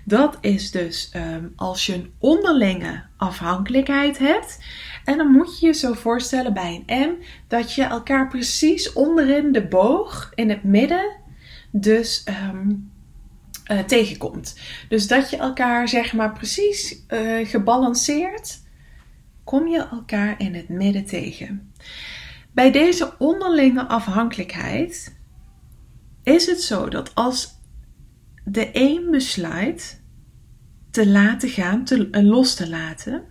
Dat 0.03 0.37
is 0.41 0.71
dus 0.71 1.09
ehm, 1.11 1.45
als 1.55 1.85
je 1.85 1.93
een 1.93 2.11
onderlinge 2.17 3.03
afhankelijkheid 3.17 4.17
hebt. 4.17 4.59
En 5.09 5.17
dan 5.17 5.31
moet 5.31 5.59
je 5.59 5.65
je 5.65 5.73
zo 5.73 5.93
voorstellen 5.93 6.53
bij 6.53 6.83
een 6.85 7.09
M 7.09 7.23
dat 7.47 7.73
je 7.73 7.83
elkaar 7.83 8.27
precies 8.27 8.93
onderin 8.93 9.51
de 9.51 9.67
boog, 9.67 10.31
in 10.35 10.49
het 10.49 10.63
midden, 10.63 11.15
dus 11.71 12.23
ehm, 12.23 12.71
eh, 13.63 13.79
tegenkomt. 13.79 14.59
Dus 14.89 15.07
dat 15.07 15.29
je 15.29 15.37
elkaar 15.37 15.87
zeg 15.87 16.13
maar 16.13 16.33
precies 16.33 17.03
uh, 17.07 17.47
gebalanceerd, 17.47 18.61
kom 19.43 19.67
je 19.67 19.87
elkaar 19.91 20.39
in 20.39 20.55
het 20.55 20.69
midden 20.69 21.05
tegen. 21.05 21.73
Bij 22.51 22.71
deze 22.71 23.17
onderlinge 23.17 23.87
afhankelijkheid 23.87 25.17
is 26.23 26.45
het 26.45 26.61
zo 26.61 26.89
dat 26.89 27.15
als 27.15 27.59
de 28.45 28.69
een 28.73 29.07
besluit 29.11 30.03
te 30.91 31.07
laten 31.07 31.49
gaan, 31.49 31.83
te, 31.83 32.07
eh, 32.11 32.23
los 32.23 32.55
te 32.55 32.69
laten, 32.69 33.23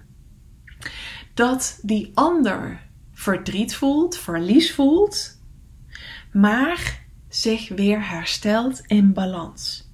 dat 1.38 1.78
die 1.82 2.10
ander 2.14 2.80
verdriet 3.12 3.74
voelt, 3.74 4.16
verlies 4.16 4.72
voelt, 4.72 5.40
maar 6.32 7.06
zich 7.28 7.68
weer 7.68 8.08
herstelt 8.08 8.82
in 8.86 9.12
balans. 9.12 9.92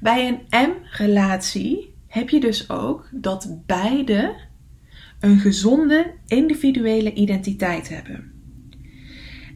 Bij 0.00 0.28
een 0.28 0.68
M-relatie 0.68 1.94
heb 2.06 2.28
je 2.28 2.40
dus 2.40 2.70
ook 2.70 3.08
dat 3.12 3.66
beide 3.66 4.34
een 5.20 5.38
gezonde 5.38 6.14
individuele 6.26 7.12
identiteit 7.12 7.88
hebben. 7.88 8.32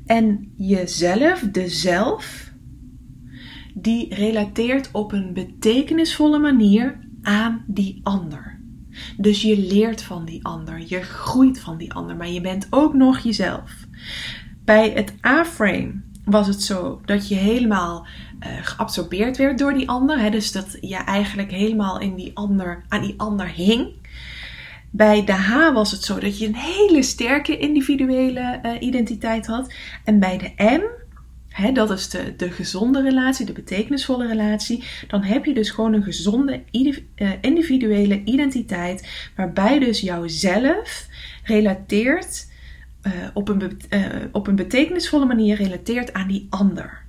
En 0.04 0.52
jezelf, 0.56 1.40
de 1.40 1.68
zelf, 1.68 2.52
die 3.74 4.14
relateert 4.14 4.90
op 4.92 5.12
een 5.12 5.32
betekenisvolle 5.32 6.38
manier 6.38 6.98
aan 7.22 7.64
die 7.66 8.00
ander. 8.02 8.55
Dus 9.16 9.42
je 9.42 9.58
leert 9.58 10.02
van 10.02 10.24
die 10.24 10.44
ander, 10.44 10.82
je 10.86 11.02
groeit 11.02 11.60
van 11.60 11.76
die 11.76 11.92
ander, 11.92 12.16
maar 12.16 12.28
je 12.28 12.40
bent 12.40 12.66
ook 12.70 12.94
nog 12.94 13.18
jezelf. 13.18 13.72
Bij 14.64 14.90
het 14.90 15.14
A-frame 15.26 15.92
was 16.24 16.46
het 16.46 16.62
zo 16.62 17.00
dat 17.04 17.28
je 17.28 17.34
helemaal 17.34 18.06
uh, 18.40 18.48
geabsorbeerd 18.62 19.36
werd 19.36 19.58
door 19.58 19.74
die 19.74 19.88
ander. 19.88 20.18
Hè? 20.18 20.30
Dus 20.30 20.52
dat 20.52 20.78
je 20.80 20.96
eigenlijk 20.96 21.50
helemaal 21.50 22.00
in 22.00 22.14
die 22.14 22.30
ander, 22.34 22.84
aan 22.88 23.02
die 23.02 23.14
ander 23.16 23.48
hing. 23.48 23.92
Bij 24.90 25.24
de 25.24 25.32
H 25.32 25.72
was 25.72 25.90
het 25.90 26.02
zo 26.02 26.18
dat 26.18 26.38
je 26.38 26.46
een 26.46 26.56
hele 26.56 27.02
sterke 27.02 27.58
individuele 27.58 28.60
uh, 28.62 28.72
identiteit 28.80 29.46
had. 29.46 29.72
En 30.04 30.18
bij 30.18 30.38
de 30.38 30.64
M, 30.64 30.82
dat 31.72 31.90
is 31.90 32.08
de, 32.08 32.34
de 32.36 32.50
gezonde 32.50 33.02
relatie, 33.02 33.46
de 33.46 33.52
betekenisvolle 33.52 34.26
relatie. 34.26 34.84
Dan 35.08 35.22
heb 35.22 35.44
je 35.44 35.54
dus 35.54 35.70
gewoon 35.70 35.92
een 35.92 36.02
gezonde 36.02 36.62
uh, 36.72 37.30
individuele 37.40 38.22
identiteit. 38.24 39.30
Waarbij 39.36 39.78
dus 39.78 40.00
jouzelf 40.00 41.06
relateert 41.44 42.50
uh, 43.02 43.12
op, 43.34 43.48
een, 43.48 43.78
op 44.32 44.46
een 44.46 44.56
betekenisvolle 44.56 45.26
manier 45.26 45.56
relateert 45.56 46.12
aan 46.12 46.28
die 46.28 46.46
ander. 46.50 47.04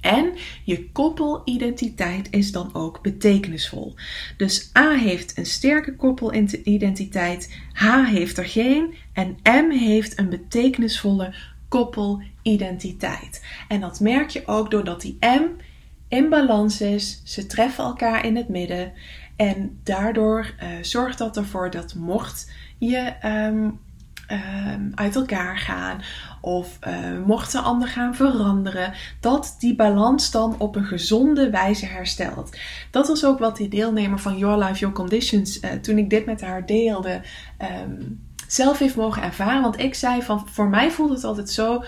En 0.00 0.32
je 0.64 0.90
koppelidentiteit 0.90 2.28
is 2.30 2.52
dan 2.52 2.74
ook 2.74 3.02
betekenisvol. 3.02 3.94
Dus 4.36 4.70
A 4.78 4.90
heeft 4.90 5.38
een 5.38 5.46
sterke 5.46 5.96
koppelidentiteit, 5.96 7.60
H 7.72 8.04
heeft 8.04 8.38
er 8.38 8.46
geen 8.46 8.94
en 9.12 9.36
M 9.42 9.70
heeft 9.70 10.18
een 10.18 10.28
betekenisvolle 10.28 11.34
koppelidentiteit. 11.68 12.32
En 13.68 13.80
dat 13.80 14.00
merk 14.00 14.30
je 14.30 14.42
ook 14.46 14.70
doordat 14.70 15.00
die 15.00 15.16
M 15.20 15.44
in 16.08 16.28
balans 16.28 16.80
is, 16.80 17.20
ze 17.24 17.46
treffen 17.46 17.84
elkaar 17.84 18.24
in 18.24 18.36
het 18.36 18.48
midden 18.48 18.92
en 19.36 19.80
daardoor 19.82 20.54
uh, 20.62 20.68
zorgt 20.80 21.18
dat 21.18 21.36
ervoor 21.36 21.70
dat 21.70 21.94
mocht 21.94 22.52
je 22.78 23.12
um, 23.24 23.80
Ehm, 24.26 24.90
uit 24.94 25.16
elkaar 25.16 25.58
gaan 25.58 26.02
of 26.40 26.78
uh, 26.88 27.26
mocht 27.26 27.52
de 27.52 27.58
ander 27.58 27.88
gaan 27.88 28.14
veranderen, 28.14 28.92
dat 29.20 29.56
die 29.58 29.76
balans 29.76 30.30
dan 30.30 30.54
op 30.58 30.76
een 30.76 30.84
gezonde 30.84 31.50
wijze 31.50 31.86
herstelt. 31.86 32.56
Dat 32.90 33.08
was 33.08 33.24
ook 33.24 33.38
wat 33.38 33.56
die 33.56 33.68
deelnemer 33.68 34.18
van 34.18 34.38
Your 34.38 34.64
Life, 34.64 34.78
Your 34.78 34.94
Conditions, 34.94 35.60
uh, 35.60 35.70
toen 35.72 35.98
ik 35.98 36.10
dit 36.10 36.26
met 36.26 36.40
haar 36.40 36.66
deelde, 36.66 37.20
um, 37.86 38.20
zelf 38.46 38.78
heeft 38.78 38.96
mogen 38.96 39.22
ervaren. 39.22 39.62
Want 39.62 39.78
ik 39.78 39.94
zei 39.94 40.22
van, 40.22 40.48
voor 40.50 40.68
mij 40.68 40.90
voelt 40.90 41.10
het 41.10 41.24
altijd 41.24 41.50
zo 41.50 41.84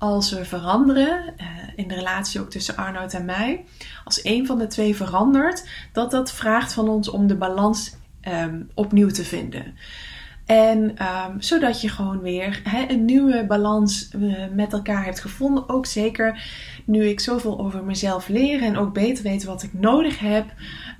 als 0.00 0.30
we 0.32 0.44
veranderen, 0.44 1.34
uh, 1.36 1.46
in 1.76 1.88
de 1.88 1.94
relatie 1.94 2.40
ook 2.40 2.50
tussen 2.50 2.76
Arnoud 2.76 3.12
en 3.12 3.24
mij, 3.24 3.64
als 4.04 4.24
een 4.24 4.46
van 4.46 4.58
de 4.58 4.66
twee 4.66 4.96
verandert, 4.96 5.68
dat 5.92 6.10
dat 6.10 6.32
vraagt 6.32 6.72
van 6.72 6.88
ons 6.88 7.08
om 7.08 7.26
de 7.26 7.36
balans 7.36 7.96
um, 8.28 8.70
opnieuw 8.74 9.08
te 9.08 9.24
vinden. 9.24 9.74
En 10.46 10.78
um, 10.78 11.40
zodat 11.40 11.80
je 11.80 11.88
gewoon 11.88 12.20
weer 12.20 12.62
een 12.88 13.04
nieuwe 13.04 13.44
balans 13.46 14.10
uh, 14.16 14.38
met 14.54 14.72
elkaar 14.72 15.04
hebt 15.04 15.20
gevonden. 15.20 15.68
Ook 15.68 15.86
zeker 15.86 16.42
nu 16.84 17.04
ik 17.04 17.20
zoveel 17.20 17.58
over 17.58 17.84
mezelf 17.84 18.28
leer 18.28 18.62
en 18.62 18.76
ook 18.76 18.92
beter 18.92 19.24
weet 19.24 19.44
wat 19.44 19.62
ik 19.62 19.72
nodig 19.72 20.18
heb. 20.18 20.44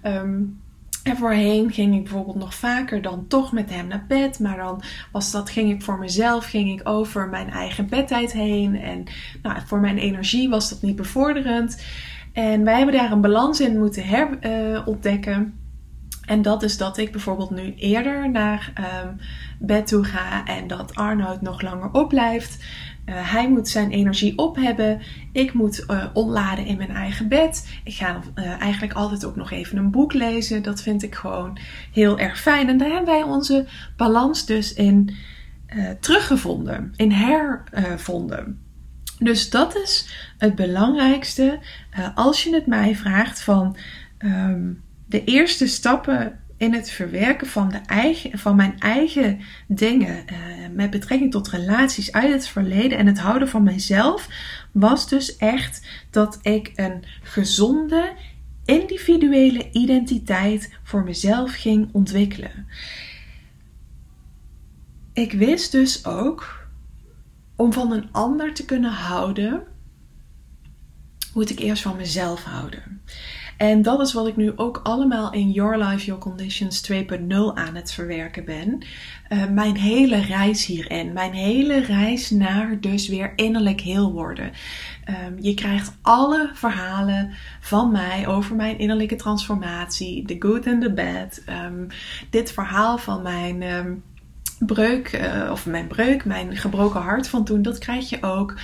Um, 0.02 0.60
en 1.02 1.16
voorheen 1.16 1.72
ging 1.72 1.94
ik 1.94 2.02
bijvoorbeeld 2.02 2.36
nog 2.36 2.54
vaker 2.54 3.02
dan 3.02 3.26
toch 3.26 3.52
met 3.52 3.70
hem 3.70 3.86
naar 3.86 4.04
bed. 4.08 4.38
Maar 4.38 4.56
dan 4.56 4.82
was 5.12 5.30
dat, 5.30 5.50
ging 5.50 5.70
ik 5.70 5.82
voor 5.82 5.98
mezelf, 5.98 6.44
ging 6.44 6.80
ik 6.80 6.88
over 6.88 7.28
mijn 7.28 7.50
eigen 7.50 7.88
bedtijd 7.88 8.32
heen. 8.32 8.80
En 8.80 9.04
nou, 9.42 9.58
voor 9.66 9.80
mijn 9.80 9.98
energie 9.98 10.48
was 10.48 10.70
dat 10.70 10.82
niet 10.82 10.96
bevorderend. 10.96 11.82
En 12.32 12.64
wij 12.64 12.76
hebben 12.76 12.94
daar 12.94 13.12
een 13.12 13.20
balans 13.20 13.60
in 13.60 13.78
moeten 13.78 14.04
herontdekken. 14.04 15.40
Uh, 15.40 15.48
en 16.30 16.42
dat 16.42 16.62
is 16.62 16.76
dat 16.76 16.98
ik 16.98 17.12
bijvoorbeeld 17.12 17.50
nu 17.50 17.74
eerder 17.74 18.30
naar 18.30 18.72
um, 19.04 19.16
bed 19.58 19.86
toe 19.86 20.04
ga 20.04 20.44
en 20.46 20.66
dat 20.66 20.94
Arnoud 20.94 21.40
nog 21.40 21.62
langer 21.62 21.90
opblijft. 21.92 22.64
Uh, 23.10 23.32
hij 23.32 23.48
moet 23.48 23.68
zijn 23.68 23.90
energie 23.90 24.38
op 24.38 24.56
hebben. 24.56 25.00
Ik 25.32 25.52
moet 25.52 25.84
uh, 25.88 26.04
ontladen 26.12 26.66
in 26.66 26.76
mijn 26.76 26.90
eigen 26.90 27.28
bed. 27.28 27.80
Ik 27.84 27.94
ga 27.94 28.20
uh, 28.34 28.60
eigenlijk 28.60 28.92
altijd 28.92 29.24
ook 29.24 29.36
nog 29.36 29.50
even 29.50 29.78
een 29.78 29.90
boek 29.90 30.12
lezen. 30.12 30.62
Dat 30.62 30.82
vind 30.82 31.02
ik 31.02 31.14
gewoon 31.14 31.58
heel 31.92 32.18
erg 32.18 32.40
fijn. 32.40 32.68
En 32.68 32.78
daar 32.78 32.88
hebben 32.88 33.14
wij 33.14 33.22
onze 33.22 33.66
balans 33.96 34.46
dus 34.46 34.72
in 34.74 35.14
teruggevonden, 36.00 36.92
in 36.96 37.10
hervonden. 37.10 38.60
Dus 39.18 39.50
dat 39.50 39.76
is 39.76 40.08
het 40.38 40.54
belangrijkste 40.54 41.58
als 42.14 42.44
je 42.44 42.54
het 42.54 42.66
mij 42.66 42.96
vraagt 42.96 43.42
van. 43.42 43.76
Um, 44.18 44.82
de 45.06 45.24
eerste 45.24 45.66
stappen 45.66 46.39
in 46.60 46.74
het 46.74 46.90
verwerken 46.90 47.46
van, 47.46 47.68
de 47.68 47.80
eigen, 47.86 48.38
van 48.38 48.56
mijn 48.56 48.78
eigen 48.78 49.40
dingen 49.66 50.24
uh, 50.32 50.36
met 50.72 50.90
betrekking 50.90 51.30
tot 51.30 51.48
relaties 51.48 52.12
uit 52.12 52.32
het 52.32 52.48
verleden 52.48 52.98
en 52.98 53.06
het 53.06 53.18
houden 53.18 53.48
van 53.48 53.62
mijzelf, 53.62 54.28
was 54.72 55.08
dus 55.08 55.36
echt 55.36 55.86
dat 56.10 56.38
ik 56.42 56.72
een 56.74 57.04
gezonde, 57.22 58.12
individuele 58.64 59.70
identiteit 59.72 60.78
voor 60.82 61.04
mezelf 61.04 61.54
ging 61.54 61.88
ontwikkelen. 61.92 62.66
Ik 65.12 65.32
wist 65.32 65.72
dus 65.72 66.04
ook 66.06 66.68
om 67.56 67.72
van 67.72 67.92
een 67.92 68.08
ander 68.12 68.54
te 68.54 68.64
kunnen 68.64 68.92
houden, 68.92 69.62
moet 71.34 71.50
ik 71.50 71.58
eerst 71.58 71.82
van 71.82 71.96
mezelf 71.96 72.44
houden. 72.44 73.02
En 73.60 73.82
dat 73.82 74.00
is 74.00 74.12
wat 74.12 74.26
ik 74.26 74.36
nu 74.36 74.52
ook 74.56 74.80
allemaal 74.82 75.32
in 75.32 75.50
Your 75.50 75.78
Life, 75.78 76.04
Your 76.04 76.20
Conditions 76.20 76.90
2.0 76.92 76.96
aan 77.54 77.74
het 77.74 77.92
verwerken 77.92 78.44
ben. 78.44 78.82
Uh, 79.28 79.46
mijn 79.46 79.76
hele 79.76 80.20
reis 80.20 80.66
hierin. 80.66 81.12
Mijn 81.12 81.32
hele 81.32 81.80
reis 81.80 82.30
naar 82.30 82.80
dus 82.80 83.08
weer 83.08 83.32
innerlijk 83.36 83.80
heel 83.80 84.12
worden. 84.12 84.50
Um, 85.26 85.36
je 85.40 85.54
krijgt 85.54 85.96
alle 86.02 86.50
verhalen 86.54 87.30
van 87.60 87.90
mij 87.90 88.26
over 88.26 88.56
mijn 88.56 88.78
innerlijke 88.78 89.16
transformatie. 89.16 90.24
The 90.24 90.36
good 90.38 90.66
and 90.66 90.82
the 90.82 90.92
bad. 90.92 91.42
Um, 91.66 91.86
dit 92.30 92.52
verhaal 92.52 92.98
van 92.98 93.22
mijn... 93.22 93.62
Um, 93.62 94.02
breuk, 94.58 95.12
uh, 95.12 95.50
of 95.50 95.66
mijn 95.66 95.86
breuk, 95.86 96.24
mijn 96.24 96.56
gebroken 96.56 97.00
hart 97.00 97.28
van 97.28 97.44
toen, 97.44 97.62
dat 97.62 97.78
krijg 97.78 98.08
je 98.08 98.22
ook. 98.22 98.54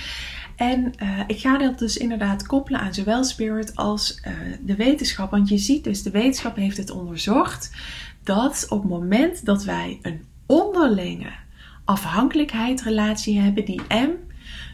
En 0.57 0.93
uh, 1.03 1.19
ik 1.27 1.39
ga 1.39 1.57
dat 1.57 1.79
dus 1.79 1.97
inderdaad 1.97 2.45
koppelen 2.45 2.79
aan 2.79 2.93
zowel 2.93 3.23
spirit 3.23 3.75
als 3.75 4.21
uh, 4.27 4.33
de 4.61 4.75
wetenschap. 4.75 5.31
Want 5.31 5.49
je 5.49 5.57
ziet 5.57 5.83
dus, 5.83 6.03
de 6.03 6.11
wetenschap 6.11 6.55
heeft 6.55 6.77
het 6.77 6.89
onderzocht 6.89 7.71
dat 8.23 8.65
op 8.69 8.81
het 8.81 8.89
moment 8.89 9.45
dat 9.45 9.63
wij 9.63 9.99
een 10.01 10.25
onderlinge 10.45 11.31
afhankelijkheidsrelatie 11.85 13.39
hebben, 13.39 13.65
die 13.65 13.81
M, 13.89 14.09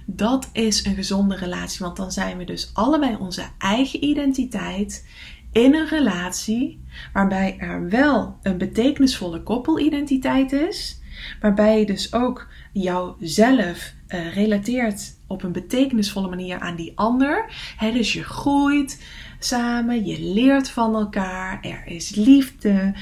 dat 0.05 0.49
is 0.53 0.85
een 0.85 0.95
gezonde 0.95 1.35
relatie. 1.35 1.85
Want 1.85 1.97
dan 1.97 2.11
zijn 2.11 2.37
we 2.37 2.43
dus 2.43 2.69
allebei 2.73 3.15
onze 3.15 3.43
eigen 3.57 4.03
identiteit 4.03 5.05
in 5.51 5.75
een 5.75 5.87
relatie 5.87 6.83
waarbij 7.13 7.57
er 7.59 7.89
wel 7.89 8.37
een 8.41 8.57
betekenisvolle 8.57 9.43
koppelidentiteit 9.43 10.51
is. 10.51 11.01
Waarbij 11.41 11.79
je 11.79 11.85
dus 11.85 12.13
ook 12.13 12.47
jouzelf 12.71 13.93
uh, 14.07 14.33
relateert 14.33 15.13
op 15.33 15.43
een 15.43 15.51
betekenisvolle 15.51 16.29
manier 16.29 16.59
aan 16.59 16.75
die 16.75 16.91
ander. 16.95 17.45
dus 17.79 18.13
je 18.13 18.23
groeit 18.23 19.03
samen, 19.39 20.05
je 20.05 20.19
leert 20.21 20.69
van 20.69 20.95
elkaar, 20.95 21.61
er 21.61 21.85
is 21.85 22.15
liefde. 22.15 22.93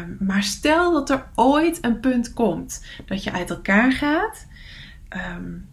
Um, 0.00 0.16
maar 0.20 0.42
stel 0.42 0.92
dat 0.92 1.10
er 1.10 1.28
ooit 1.34 1.78
een 1.80 2.00
punt 2.00 2.32
komt 2.32 2.84
dat 3.06 3.24
je 3.24 3.32
uit 3.32 3.50
elkaar 3.50 3.92
gaat. 3.92 4.46
Um, 5.36 5.68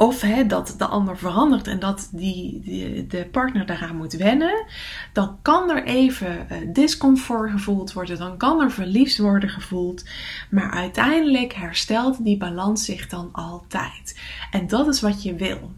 of 0.00 0.20
hè, 0.20 0.46
dat 0.46 0.74
de 0.78 0.86
ander 0.86 1.18
verandert 1.18 1.66
en 1.66 1.78
dat 1.78 2.08
die, 2.12 3.06
de 3.06 3.28
partner 3.32 3.66
daaraan 3.66 3.96
moet 3.96 4.12
wennen, 4.12 4.64
dan 5.12 5.38
kan 5.42 5.70
er 5.70 5.84
even 5.84 6.46
uh, 6.52 6.56
discomfort 6.72 7.50
gevoeld 7.50 7.92
worden, 7.92 8.18
dan 8.18 8.36
kan 8.36 8.60
er 8.60 8.70
verliefd 8.70 9.18
worden 9.18 9.48
gevoeld, 9.48 10.04
maar 10.50 10.70
uiteindelijk 10.70 11.52
herstelt 11.52 12.24
die 12.24 12.36
balans 12.36 12.84
zich 12.84 13.08
dan 13.08 13.28
altijd. 13.32 14.20
En 14.50 14.66
dat 14.66 14.86
is 14.86 15.00
wat 15.00 15.22
je 15.22 15.34
wil. 15.34 15.72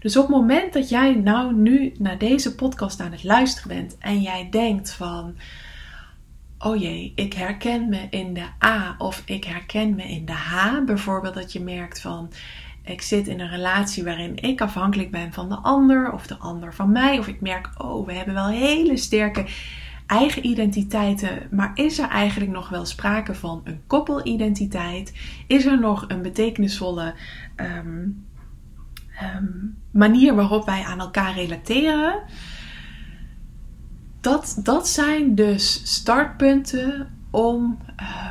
Dus 0.00 0.16
op 0.16 0.26
het 0.26 0.36
moment 0.36 0.72
dat 0.72 0.88
jij 0.88 1.14
nou 1.14 1.54
nu 1.54 1.92
naar 1.98 2.18
deze 2.18 2.54
podcast 2.54 3.00
aan 3.00 3.12
het 3.12 3.24
luisteren 3.24 3.68
bent 3.68 3.98
en 3.98 4.20
jij 4.20 4.48
denkt 4.50 4.92
van, 4.92 5.36
oh 6.58 6.80
jee, 6.80 7.12
ik 7.14 7.32
herken 7.32 7.88
me 7.88 8.06
in 8.10 8.34
de 8.34 8.46
A 8.64 8.94
of 8.98 9.22
ik 9.24 9.44
herken 9.44 9.94
me 9.94 10.02
in 10.02 10.24
de 10.24 10.32
H, 10.32 10.84
bijvoorbeeld 10.86 11.34
dat 11.34 11.52
je 11.52 11.60
merkt 11.60 12.00
van, 12.00 12.30
ik 12.90 13.02
zit 13.02 13.28
in 13.28 13.40
een 13.40 13.50
relatie 13.50 14.04
waarin 14.04 14.36
ik 14.36 14.60
afhankelijk 14.60 15.10
ben 15.10 15.32
van 15.32 15.48
de 15.48 15.56
ander 15.56 16.12
of 16.12 16.26
de 16.26 16.36
ander 16.36 16.74
van 16.74 16.92
mij. 16.92 17.18
Of 17.18 17.28
ik 17.28 17.40
merk, 17.40 17.70
oh, 17.78 18.06
we 18.06 18.12
hebben 18.12 18.34
wel 18.34 18.48
hele 18.48 18.96
sterke 18.96 19.46
eigen 20.06 20.46
identiteiten. 20.46 21.48
Maar 21.50 21.70
is 21.74 21.98
er 21.98 22.08
eigenlijk 22.08 22.50
nog 22.50 22.68
wel 22.68 22.86
sprake 22.86 23.34
van 23.34 23.60
een 23.64 23.80
koppelidentiteit? 23.86 25.12
Is 25.46 25.66
er 25.66 25.80
nog 25.80 26.04
een 26.08 26.22
betekenisvolle 26.22 27.14
ehm, 27.56 28.08
ehm, 29.18 29.46
manier 29.90 30.34
waarop 30.34 30.64
wij 30.64 30.82
aan 30.82 31.00
elkaar 31.00 31.34
relateren? 31.34 32.22
Dat, 34.20 34.60
dat 34.62 34.88
zijn 34.88 35.34
dus 35.34 35.80
startpunten 35.84 37.08
om 37.30 37.78
ehm, 37.96 38.29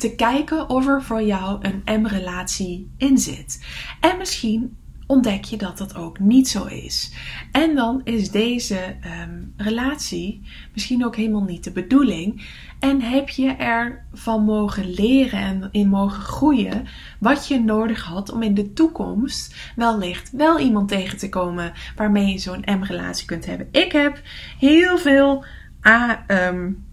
te 0.00 0.14
kijken 0.14 0.68
of 0.68 0.86
er 0.86 1.02
voor 1.02 1.22
jou 1.22 1.58
een 1.60 2.00
M-relatie 2.00 2.90
in 2.96 3.18
zit. 3.18 3.66
En 4.00 4.18
misschien 4.18 4.76
ontdek 5.10 5.44
je 5.44 5.56
dat 5.56 5.78
dat 5.78 5.94
ook 5.94 6.18
niet 6.18 6.48
zo 6.48 6.64
is. 6.64 7.12
En 7.52 7.74
dan 7.74 8.00
is 8.04 8.30
deze 8.30 8.96
ehm, 9.00 9.42
relatie 9.56 10.42
misschien 10.72 11.04
ook 11.04 11.16
helemaal 11.16 11.44
niet 11.44 11.64
de 11.64 11.72
bedoeling. 11.72 12.46
En 12.78 13.00
heb 13.00 13.28
je 13.28 13.50
ervan 13.50 14.44
mogen 14.44 14.90
leren 14.90 15.40
en 15.40 15.68
in 15.72 15.88
mogen 15.88 16.22
groeien 16.22 16.86
wat 17.18 17.48
je 17.48 17.60
nodig 17.60 18.02
had 18.02 18.32
om 18.32 18.42
in 18.42 18.54
de 18.54 18.72
toekomst 18.72 19.54
wellicht 19.76 20.30
wel 20.30 20.58
iemand 20.58 20.88
tegen 20.88 21.18
te 21.18 21.28
komen 21.28 21.72
waarmee 21.96 22.32
je 22.32 22.38
zo'n 22.38 22.64
M-relatie 22.64 23.26
kunt 23.26 23.46
hebben. 23.46 23.68
Ik 23.70 23.92
heb 23.92 24.22
heel 24.58 24.98
veel 24.98 25.44
A, 25.86 26.24
um, 26.28 26.84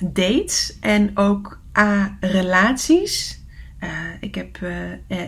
dates 0.00 0.78
en 0.80 1.16
ook 1.16 1.60
A. 1.76 2.16
Relaties. 2.20 3.44
Uh, 3.80 3.90
ik 4.20 4.34
heb 4.34 4.58
uh, 4.62 4.70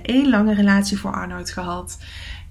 één 0.03 0.29
lange 0.29 0.55
relatie 0.55 0.99
voor 0.99 1.13
Arnoud 1.13 1.51
gehad. 1.51 1.99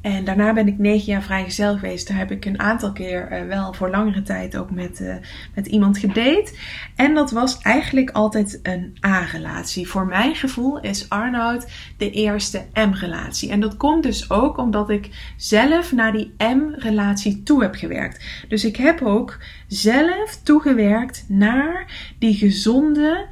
En 0.01 0.25
daarna 0.25 0.54
ben 0.54 0.68
ik 0.68 0.77
negen 0.77 1.06
jaar 1.06 1.24
vrijgezel 1.24 1.77
geweest. 1.77 2.08
Daar 2.08 2.18
heb 2.18 2.32
ik 2.32 2.46
een 2.46 2.60
aantal 2.60 2.92
keer 2.92 3.46
wel 3.48 3.74
voor 3.74 3.89
langere 3.89 4.22
tijd 4.22 4.58
ook 4.58 4.72
met, 4.72 5.20
met 5.56 5.68
iemand 5.68 5.98
gedate. 5.98 6.54
En 6.96 7.13
dat 7.13 7.32
was 7.32 7.58
eigenlijk 7.62 8.10
altijd 8.10 8.60
een 8.63 8.98
A-relatie. 9.06 9.88
Voor 9.88 10.06
mijn 10.06 10.36
gevoel 10.36 10.80
is 10.80 11.10
Arnoud 11.10 11.68
de 11.98 12.12
eerste 12.12 12.66
M-relatie. 12.74 13.51
En 13.51 13.60
dat 13.60 13.78
komt 13.78 14.04
dus 14.04 14.30
ook 14.30 14.58
omdat 14.58 14.89
ik 14.89 15.34
zelf 15.38 15.91
naar 15.91 16.12
die 16.12 16.34
M-relatie 16.38 17.43
toe 17.43 17.62
heb 17.62 17.76
gewerkt. 17.76 18.45
Dus 18.48 18.65
ik 18.65 18.76
heb 18.76 19.02
ook 19.02 19.38
zelf 19.67 20.39
toegewerkt 20.43 21.26
naar 21.28 21.86
die 22.19 22.34
gezonde 22.34 23.28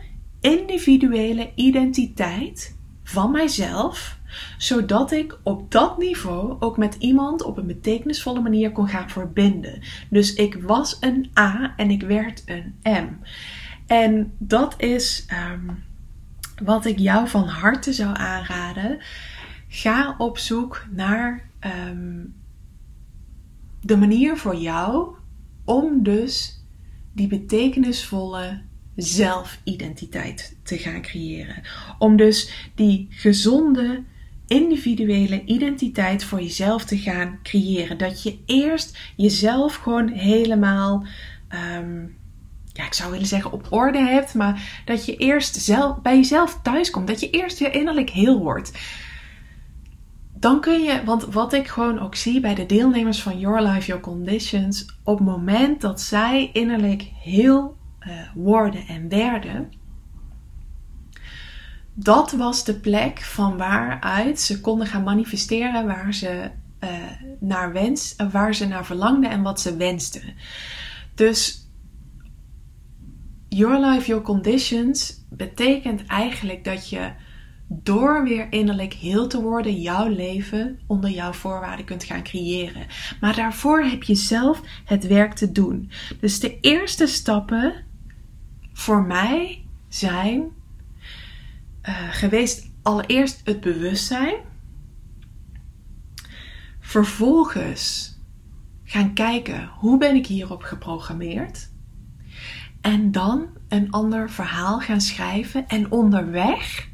individuele 0.45 1.51
identiteit 1.55 2.77
van 3.03 3.31
mijzelf, 3.31 4.19
zodat 4.57 5.11
ik 5.11 5.39
op 5.43 5.71
dat 5.71 5.97
niveau 5.97 6.55
ook 6.59 6.77
met 6.77 6.95
iemand 6.99 7.43
op 7.43 7.57
een 7.57 7.67
betekenisvolle 7.67 8.41
manier 8.41 8.71
kon 8.71 8.87
gaan 8.87 9.09
verbinden. 9.09 9.81
Dus 10.09 10.33
ik 10.33 10.55
was 10.61 10.97
een 10.99 11.31
A 11.39 11.73
en 11.77 11.89
ik 11.89 12.01
werd 12.01 12.43
een 12.45 12.75
M. 12.83 13.07
En 13.87 14.33
dat 14.37 14.75
is 14.77 15.25
um, 15.53 15.83
wat 16.63 16.85
ik 16.85 16.99
jou 16.99 17.27
van 17.27 17.47
harte 17.47 17.93
zou 17.93 18.17
aanraden. 18.17 19.03
Ga 19.67 20.15
op 20.17 20.37
zoek 20.37 20.85
naar 20.91 21.49
um, 21.89 22.35
de 23.81 23.97
manier 23.97 24.37
voor 24.37 24.55
jou 24.55 25.15
om 25.65 26.03
dus 26.03 26.63
die 27.13 27.27
betekenisvolle 27.27 28.61
zelfidentiteit 28.95 30.57
te 30.63 30.77
gaan 30.77 31.01
creëren. 31.01 31.61
Om 31.99 32.17
dus 32.17 32.69
die 32.75 33.07
gezonde 33.09 34.03
individuele 34.47 35.43
identiteit 35.45 36.23
voor 36.23 36.41
jezelf 36.41 36.85
te 36.85 36.97
gaan 36.97 37.39
creëren. 37.43 37.97
Dat 37.97 38.23
je 38.23 38.37
eerst 38.45 38.97
jezelf 39.15 39.75
gewoon 39.75 40.07
helemaal. 40.07 41.05
Um, 41.79 42.17
ja, 42.73 42.85
ik 42.85 42.93
zou 42.93 43.11
willen 43.11 43.27
zeggen 43.27 43.51
op 43.51 43.67
orde 43.69 43.99
hebt, 43.99 44.33
maar 44.33 44.81
dat 44.85 45.05
je 45.05 45.17
eerst 45.17 45.55
zelf, 45.55 46.01
bij 46.01 46.15
jezelf 46.15 46.59
thuis 46.61 46.89
komt. 46.89 47.07
Dat 47.07 47.19
je 47.19 47.29
eerst 47.29 47.61
innerlijk 47.61 48.09
heel 48.09 48.39
wordt. 48.39 48.71
Dan 50.33 50.61
kun 50.61 50.81
je, 50.81 51.03
want 51.05 51.25
wat 51.25 51.53
ik 51.53 51.67
gewoon 51.67 51.99
ook 51.99 52.15
zie 52.15 52.39
bij 52.39 52.55
de 52.55 52.65
deelnemers 52.65 53.21
van 53.21 53.39
Your 53.39 53.61
Life, 53.61 53.87
Your 53.87 54.01
Conditions, 54.01 54.85
op 55.03 55.17
het 55.17 55.27
moment 55.27 55.81
dat 55.81 56.01
zij 56.01 56.49
innerlijk 56.53 57.09
heel 57.23 57.74
uh, 58.07 58.11
worden 58.35 58.87
en 58.87 59.09
werden. 59.09 59.71
Dat 61.93 62.31
was 62.31 62.63
de 62.63 62.79
plek 62.79 63.21
van 63.21 63.57
waaruit 63.57 64.39
ze 64.39 64.61
konden 64.61 64.87
gaan 64.87 65.03
manifesteren 65.03 65.85
waar 65.85 66.13
ze, 66.13 66.49
uh, 66.83 66.89
naar, 67.39 67.73
wens, 67.73 68.15
waar 68.31 68.55
ze 68.55 68.67
naar 68.67 68.85
verlangden 68.85 69.29
en 69.29 69.41
wat 69.41 69.61
ze 69.61 69.77
wensten. 69.77 70.33
Dus 71.13 71.69
Your 73.49 73.85
Life, 73.85 74.07
Your 74.07 74.23
Conditions 74.23 75.25
betekent 75.29 76.05
eigenlijk 76.05 76.63
dat 76.63 76.89
je 76.89 77.11
door 77.67 78.23
weer 78.23 78.51
innerlijk 78.51 78.93
heel 78.93 79.27
te 79.27 79.41
worden, 79.41 79.81
jouw 79.81 80.07
leven 80.07 80.79
onder 80.87 81.09
jouw 81.09 81.33
voorwaarden 81.33 81.85
kunt 81.85 82.03
gaan 82.03 82.23
creëren. 82.23 82.85
Maar 83.19 83.35
daarvoor 83.35 83.81
heb 83.81 84.03
je 84.03 84.15
zelf 84.15 84.61
het 84.85 85.07
werk 85.07 85.33
te 85.33 85.51
doen. 85.51 85.91
Dus 86.19 86.39
de 86.39 86.59
eerste 86.59 87.07
stappen 87.07 87.73
voor 88.75 89.03
mij 89.03 89.65
zijn 89.87 90.41
uh, 91.83 92.09
geweest 92.09 92.71
allereerst 92.81 93.41
het 93.43 93.61
bewustzijn. 93.61 94.35
Vervolgens 96.79 98.15
gaan 98.83 99.13
kijken 99.13 99.67
hoe 99.67 99.97
ben 99.97 100.15
ik 100.15 100.27
hierop 100.27 100.61
geprogrammeerd. 100.63 101.69
En 102.81 103.11
dan 103.11 103.47
een 103.67 103.91
ander 103.91 104.29
verhaal 104.29 104.79
gaan 104.79 105.01
schrijven 105.01 105.67
en 105.67 105.91
onderweg 105.91 106.89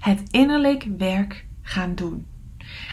het 0.00 0.22
innerlijk 0.30 0.86
werk 0.98 1.46
gaan 1.62 1.94
doen. 1.94 2.26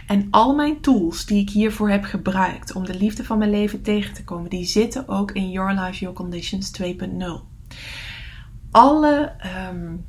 En 0.08 0.28
al 0.32 0.56
mijn 0.56 0.82
tools 0.82 1.26
die 1.26 1.42
ik 1.42 1.50
hiervoor 1.50 1.90
heb 1.90 2.04
gebruikt 2.04 2.74
om 2.74 2.86
de 2.86 2.98
liefde 2.98 3.24
van 3.24 3.38
mijn 3.38 3.52
leven 3.52 3.82
tegen 3.82 4.14
te 4.14 4.24
komen, 4.24 4.50
die 4.50 4.66
zitten 4.66 5.08
ook 5.08 5.32
in 5.32 5.52
Your 5.52 5.74
Life, 5.74 6.00
Your 6.00 6.16
Conditions 6.16 6.82
2.0 6.82 6.86
alle 8.78 9.36
ehm, 9.40 10.04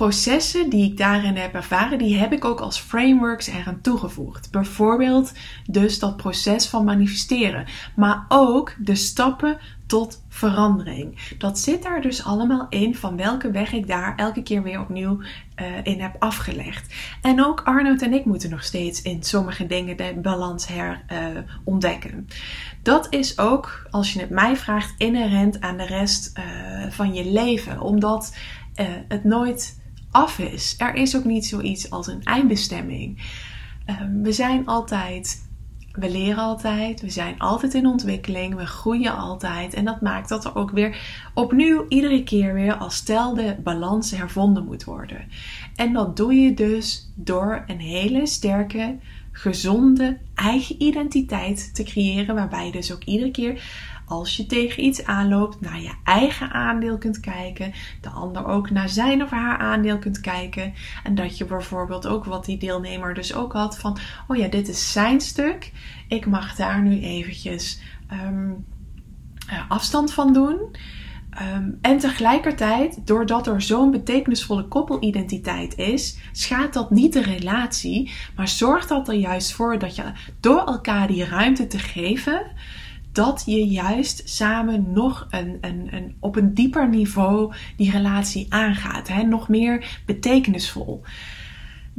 processen 0.00 0.70
die 0.70 0.90
ik 0.90 0.96
daarin 0.96 1.36
heb 1.36 1.54
ervaren, 1.54 1.98
die 1.98 2.16
heb 2.16 2.32
ik 2.32 2.44
ook 2.44 2.60
als 2.60 2.78
frameworks 2.78 3.46
eraan 3.46 3.80
toegevoegd. 3.80 4.50
Bijvoorbeeld 4.50 5.32
dus 5.70 5.98
dat 5.98 6.16
proces 6.16 6.68
van 6.68 6.84
manifesteren, 6.84 7.66
maar 7.96 8.24
ook 8.28 8.74
de 8.78 8.94
stappen 8.94 9.58
tot 9.86 10.22
verandering. 10.28 11.34
Dat 11.38 11.58
zit 11.58 11.82
daar 11.82 12.00
dus 12.00 12.24
allemaal 12.24 12.66
in 12.68 12.94
van 12.94 13.16
welke 13.16 13.50
weg 13.50 13.72
ik 13.72 13.86
daar 13.86 14.16
elke 14.16 14.42
keer 14.42 14.62
weer 14.62 14.80
opnieuw 14.80 15.20
uh, 15.20 15.66
in 15.82 16.00
heb 16.00 16.16
afgelegd. 16.18 16.94
En 17.22 17.44
ook 17.44 17.60
Arnoud 17.64 18.02
en 18.02 18.12
ik 18.12 18.24
moeten 18.24 18.50
nog 18.50 18.64
steeds 18.64 19.02
in 19.02 19.22
sommige 19.22 19.66
dingen 19.66 19.96
de 19.96 20.18
balans 20.22 20.66
herontdekken. 20.66 22.14
Uh, 22.14 22.36
dat 22.82 23.06
is 23.10 23.38
ook, 23.38 23.86
als 23.90 24.12
je 24.12 24.20
het 24.20 24.30
mij 24.30 24.56
vraagt, 24.56 24.94
inherent 24.98 25.60
aan 25.60 25.76
de 25.76 25.86
rest 25.86 26.38
uh, 26.38 26.44
van 26.90 27.14
je 27.14 27.30
leven. 27.30 27.80
Omdat 27.80 28.36
het 29.08 29.24
nooit 29.24 29.79
af 30.10 30.38
is. 30.38 30.74
Er 30.78 30.94
is 30.94 31.16
ook 31.16 31.24
niet 31.24 31.46
zoiets 31.46 31.90
als 31.90 32.06
een 32.06 32.22
eindbestemming. 32.22 33.22
Ehm, 33.84 34.22
we 34.22 34.32
zijn 34.32 34.66
altijd 34.66 35.48
we 35.92 36.10
leren 36.10 36.42
altijd, 36.42 37.00
we 37.00 37.10
zijn 37.10 37.38
altijd 37.38 37.74
in 37.74 37.86
ontwikkeling, 37.86 38.54
we 38.54 38.66
groeien 38.66 39.16
altijd. 39.16 39.74
En 39.74 39.84
dat 39.84 40.00
maakt 40.00 40.28
dat 40.28 40.44
er 40.44 40.56
ook 40.56 40.70
weer 40.70 41.00
opnieuw 41.34 41.86
iedere 41.88 42.22
keer 42.22 42.54
weer 42.54 42.76
als 42.76 42.96
stel 42.96 43.34
de 43.34 43.56
balans 43.62 44.10
hervonden 44.10 44.64
moet 44.64 44.84
worden. 44.84 45.24
En 45.76 45.92
dat 45.92 46.16
doe 46.16 46.34
je 46.34 46.54
dus 46.54 47.12
door 47.14 47.64
een 47.66 47.80
hele 47.80 48.26
sterke, 48.26 48.98
gezonde 49.40 50.18
eigen 50.34 50.82
identiteit 50.82 51.74
te 51.74 51.82
creëren. 51.82 52.34
Waarbij 52.34 52.66
je 52.66 52.72
dus 52.72 52.92
ook 52.92 53.04
iedere 53.04 53.30
keer 53.30 53.62
als 54.06 54.36
je 54.36 54.46
tegen 54.46 54.84
iets 54.84 55.04
aanloopt, 55.04 55.60
naar 55.60 55.80
je 55.80 55.92
eigen 56.04 56.50
aandeel 56.50 56.98
kunt 56.98 57.20
kijken. 57.20 57.72
De 58.00 58.08
ander 58.08 58.46
ook 58.46 58.70
naar 58.70 58.88
zijn 58.88 59.22
of 59.22 59.30
haar 59.30 59.58
aandeel 59.58 59.98
kunt 59.98 60.20
kijken. 60.20 60.74
En 61.04 61.14
dat 61.14 61.38
je 61.38 61.44
bijvoorbeeld 61.44 62.06
ook 62.06 62.24
wat 62.24 62.44
die 62.44 62.58
deelnemer 62.58 63.14
dus 63.14 63.34
ook 63.34 63.52
had 63.52 63.78
van, 63.78 63.98
oh 64.28 64.36
ja, 64.36 64.48
dit 64.48 64.68
is 64.68 64.92
zijn 64.92 65.20
stuk. 65.20 65.72
Ik 66.08 66.26
mag 66.26 66.54
daar 66.54 66.82
nu 66.82 67.00
eventjes 67.00 67.80
ehm, 68.08 68.50
eh, 69.48 69.70
afstand 69.70 70.12
van 70.12 70.32
doen. 70.32 70.58
Um, 71.40 71.78
en 71.80 71.98
tegelijkertijd, 71.98 73.06
doordat 73.06 73.46
er 73.46 73.62
zo'n 73.62 73.90
betekenisvolle 73.90 74.68
koppelidentiteit 74.68 75.78
is, 75.78 76.18
schaadt 76.32 76.74
dat 76.74 76.90
niet 76.90 77.12
de 77.12 77.22
relatie, 77.22 78.10
maar 78.36 78.48
zorgt 78.48 78.88
dat 78.88 79.08
er 79.08 79.14
juist 79.14 79.52
voor 79.52 79.78
dat 79.78 79.96
je 79.96 80.12
door 80.40 80.64
elkaar 80.64 81.06
die 81.06 81.24
ruimte 81.24 81.66
te 81.66 81.78
geven, 81.78 82.42
dat 83.12 83.42
je 83.46 83.66
juist 83.66 84.28
samen 84.28 84.92
nog 84.92 85.26
een, 85.30 85.58
een, 85.60 86.16
op 86.20 86.36
een 86.36 86.54
dieper 86.54 86.88
niveau 86.88 87.54
die 87.76 87.90
relatie 87.90 88.46
aangaat. 88.48 89.08
Hè? 89.08 89.22
Nog 89.22 89.48
meer 89.48 90.00
betekenisvol. 90.06 91.02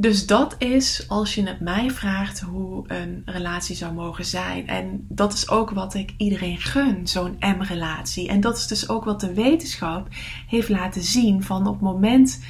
Dus 0.02 0.26
dat 0.26 0.56
is, 0.58 1.06
als 1.08 1.36
je 1.36 1.48
het 1.48 1.60
mij 1.60 1.92
vraagt, 1.92 2.40
hoe 2.40 2.84
een 2.88 3.22
relatie 3.26 3.76
zou 3.76 3.94
mogen 3.94 4.26
zijn. 4.26 4.68
En 4.68 5.06
dat 5.10 5.34
is 5.34 5.50
ook 5.50 5.70
wat 5.72 5.94
ik 5.94 6.14
iedereen 6.18 6.58
gun, 6.58 7.08
zo'n 7.08 7.36
M-relatie. 7.40 8.28
En 8.28 8.42
dat 8.42 8.58
is 8.58 8.68
dus 8.68 8.90
ook 8.90 9.04
wat 9.04 9.20
de 9.20 9.34
wetenschap 9.34 10.08
heeft 10.48 10.70
laten 10.70 11.02
zien 11.02 11.44
van 11.44 11.68
op 11.68 11.74
het 11.74 11.82
moment. 11.82 12.44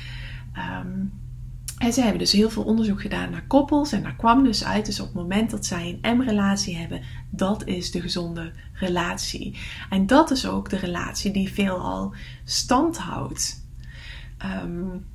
En 1.78 1.94
ze 1.94 2.02
hebben 2.02 2.20
dus 2.20 2.32
heel 2.32 2.50
veel 2.50 2.64
onderzoek 2.64 3.02
gedaan 3.02 3.30
naar 3.30 3.48
koppels. 3.48 3.92
En 3.92 4.04
daar 4.04 4.16
kwam 4.16 4.44
dus 4.44 4.64
uit, 4.64 4.86
dus 4.86 5.00
op 5.00 5.06
het 5.06 5.16
moment 5.16 5.52
dat 5.52 5.66
zij 5.66 6.00
een 6.02 6.18
M-relatie 6.18 6.78
hebben, 6.78 7.02
dat 7.30 7.68
is 7.68 7.92
de 7.92 8.02
gezonde 8.02 8.52
relatie. 8.74 9.58
En 9.90 10.08
dat 10.08 10.32
is 10.32 10.48
ook 10.48 10.70
de 10.70 10.78
relatie 10.78 11.32
die 11.32 11.54
veelal 11.54 12.14
stand 12.44 12.98
houdt. 12.98 13.66
Um, 14.64 15.06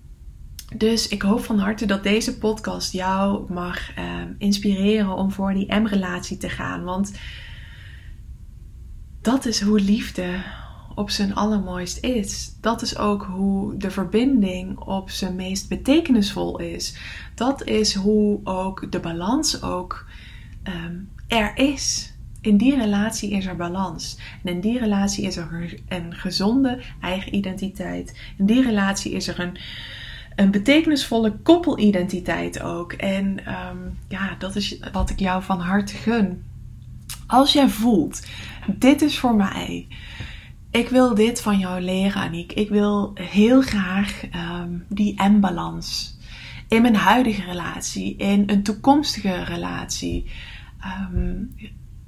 dus 0.75 1.09
ik 1.09 1.23
hoop 1.23 1.45
van 1.45 1.59
harte 1.59 1.87
dat 1.87 2.03
deze 2.03 2.39
podcast 2.39 2.93
jou 2.93 3.53
mag 3.53 3.99
um, 3.99 4.35
inspireren 4.39 5.17
om 5.17 5.33
voor 5.33 5.55
die 5.55 5.75
M-relatie 5.75 6.37
te 6.37 6.49
gaan. 6.49 6.85
Want 6.85 7.13
dat 9.21 9.47
is 9.47 9.61
hoe 9.61 9.81
liefde 9.81 10.43
op 10.95 11.11
zijn 11.11 11.35
allermooist 11.35 12.05
is. 12.05 12.57
Dat 12.61 12.83
is 12.83 12.99
ook 12.99 13.25
hoe 13.25 13.77
de 13.77 13.91
verbinding 13.91 14.79
op 14.79 15.11
zijn 15.11 15.37
meest 15.37 15.69
betekenisvol 15.69 16.59
is. 16.59 16.97
Dat 17.35 17.65
is 17.65 17.95
hoe 17.95 18.41
ook 18.45 18.93
de 18.93 19.01
balans 19.01 19.63
ook 19.63 20.07
um, 20.65 21.09
er 21.27 21.57
is. 21.57 22.15
In 22.41 22.57
die 22.57 22.77
relatie 22.77 23.31
is 23.31 23.47
er 23.47 23.57
balans. 23.57 24.19
En 24.45 24.53
in 24.53 24.61
die 24.61 24.79
relatie 24.79 25.25
is 25.25 25.37
er 25.37 25.79
een 25.89 26.15
gezonde 26.15 26.83
eigen 27.01 27.35
identiteit. 27.35 28.19
In 28.39 28.47
die 28.47 28.63
relatie 28.63 29.13
is 29.13 29.29
er 29.29 29.41
een, 29.41 29.59
een 30.37 30.51
betekenisvolle 30.51 31.37
koppelidentiteit 31.43 32.63
ook. 32.63 32.93
En 32.93 33.27
um, 33.27 33.99
ja, 34.09 34.35
dat 34.39 34.57
is 34.57 34.79
wat 34.93 35.11
ik 35.11 35.19
jou 35.19 35.43
van 35.43 35.61
harte 35.61 35.95
gun. 35.95 36.45
Als 37.27 37.53
jij 37.53 37.69
voelt, 37.69 38.27
dit 38.79 39.03
is 39.03 39.19
voor 39.19 39.35
mij 39.35 39.87
ik 40.77 40.89
wil 40.89 41.15
dit 41.15 41.41
van 41.41 41.59
jou 41.59 41.81
leren, 41.81 42.23
Aniek. 42.23 42.53
Ik 42.53 42.69
wil 42.69 43.13
heel 43.15 43.63
graag 43.63 44.23
um, 44.35 44.85
die 44.89 45.23
M-balans 45.23 46.19
in 46.69 46.83
mijn 46.83 46.97
huidige 46.97 47.43
relatie, 47.43 48.17
in 48.17 48.43
een 48.47 48.63
toekomstige 48.63 49.45
relatie. 49.45 50.31
Um, 51.13 51.55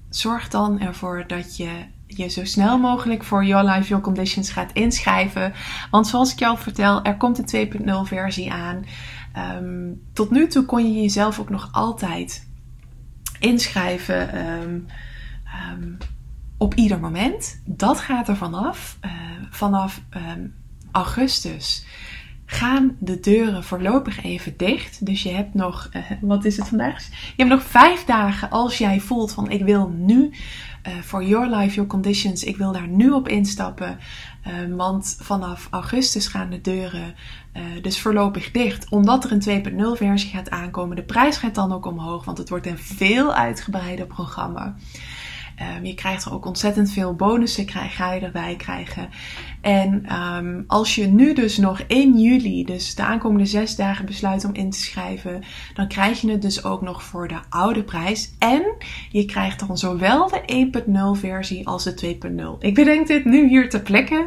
zorg 0.09 0.49
dan 0.49 0.81
ervoor 0.81 1.25
dat 1.27 1.57
je 1.57 1.71
je 2.09 2.29
zo 2.29 2.45
snel 2.45 2.79
mogelijk 2.79 3.25
voor 3.25 3.45
Your 3.45 3.71
Life, 3.71 3.89
Your 3.89 4.03
Conditions 4.03 4.51
gaat 4.51 4.73
inschrijven. 4.73 5.53
Want 5.91 6.07
zoals 6.07 6.33
ik 6.33 6.39
jou 6.39 6.59
vertel, 6.59 7.03
er 7.03 7.17
komt 7.17 7.53
een 7.53 7.69
2.0 7.73 7.93
versie 8.03 8.53
aan. 8.53 8.85
Um, 9.63 10.03
tot 10.13 10.31
nu 10.31 10.47
toe 10.47 10.65
kon 10.65 10.93
je 10.95 11.01
jezelf 11.03 11.39
ook 11.39 11.51
nog 11.51 11.69
altijd 11.73 12.47
inschrijven. 13.39 14.47
Um, 14.47 14.87
op 16.59 16.75
ieder 16.75 17.01
moment. 17.01 17.63
Dat 17.65 18.01
gaat 18.01 18.29
er 18.29 18.37
vanaf. 18.37 18.99
Uh, 19.05 19.13
vanaf 19.51 20.03
augustus 20.93 21.85
gaan 22.51 22.97
de 22.99 23.21
deuren 23.21 23.65
voorlopig 23.65 24.25
even 24.25 24.55
dicht. 24.57 25.07
Dus 25.07 25.23
je 25.23 25.31
hebt 25.31 25.55
nog, 25.55 25.89
uh, 25.97 26.03
wat 26.21 26.45
is 26.45 26.57
het 26.57 26.69
vandaag? 26.69 27.05
Je 27.09 27.33
hebt 27.37 27.51
nog 27.51 27.63
vijf 27.63 28.05
dagen 28.05 28.51
als 28.51 28.79
jij 28.79 29.01
voelt 29.01 29.33
van 29.33 29.51
ik 29.51 29.65
wil 29.65 29.89
nu 29.89 30.31
uh, 30.87 30.93
voor 31.03 31.25
Your 31.25 31.57
Life, 31.57 31.75
Your 31.75 31.89
Conditions, 31.89 32.45
ik 32.45 32.57
wil 32.57 32.73
daar 32.73 32.89
nu 32.89 33.11
op 33.11 33.29
instappen. 33.29 33.99
Uh, 34.47 34.77
want 34.77 35.19
vanaf 35.21 35.69
augustus 35.71 36.27
gaan 36.27 36.51
de 36.51 36.61
deuren 36.61 37.15
dus 37.83 38.01
voorlopig 38.01 38.51
dicht. 38.51 38.89
Omdat 38.89 39.25
er 39.25 39.33
een 39.33 39.65
2.0 39.95 39.99
versie 39.99 40.31
gaat 40.31 40.51
aankomen. 40.51 40.97
De 40.97 41.03
prijs 41.03 41.37
gaat 41.37 41.55
dan 41.55 41.73
ook 41.73 41.87
omhoog, 41.87 42.25
want 42.25 42.39
het 42.39 42.49
wordt 42.49 42.67
een 42.67 42.79
veel 42.79 43.35
uitgebreider 43.35 44.07
programma. 44.07 44.77
Um, 45.77 45.85
je 45.85 45.95
krijgt 45.95 46.25
er 46.25 46.33
ook 46.33 46.47
ontzettend 46.47 46.93
veel 46.93 47.15
bonussen, 47.15 47.65
krijg, 47.65 47.97
ga 47.97 48.13
je 48.13 48.21
erbij 48.21 48.57
krijgen. 48.57 49.09
En 49.61 50.15
um, 50.15 50.65
als 50.67 50.95
je 50.95 51.07
nu 51.07 51.35
dus 51.35 51.57
nog 51.57 51.81
in 51.81 52.21
juli, 52.21 52.65
dus 52.65 52.95
de 52.95 53.03
aankomende 53.03 53.47
zes 53.47 53.77
dagen 53.77 54.07
besluit 54.07 54.45
om 54.45 54.55
in 54.55 54.71
te 54.71 54.79
schrijven, 54.79 55.43
dan 55.75 55.89
krijg 55.89 56.21
je 56.21 56.31
het 56.31 56.43
dus 56.43 56.65
ook 56.65 56.83
nog 56.83 57.03
voor 57.03 57.29
de 57.29 57.39
oude 57.49 57.83
prijs. 57.83 58.35
En 58.39 58.63
je 59.11 59.25
krijgt 59.25 59.67
dan 59.67 59.79
zowel 59.79 60.29
de 60.29 60.71
1.0 61.15 61.21
versie 61.21 61.67
als 61.67 61.85
de 61.85 62.19
2.0. 62.29 62.59
Ik 62.59 62.75
bedenk 62.75 63.07
dit 63.07 63.25
nu 63.25 63.49
hier 63.49 63.69
te 63.69 63.83
plekken 63.83 64.27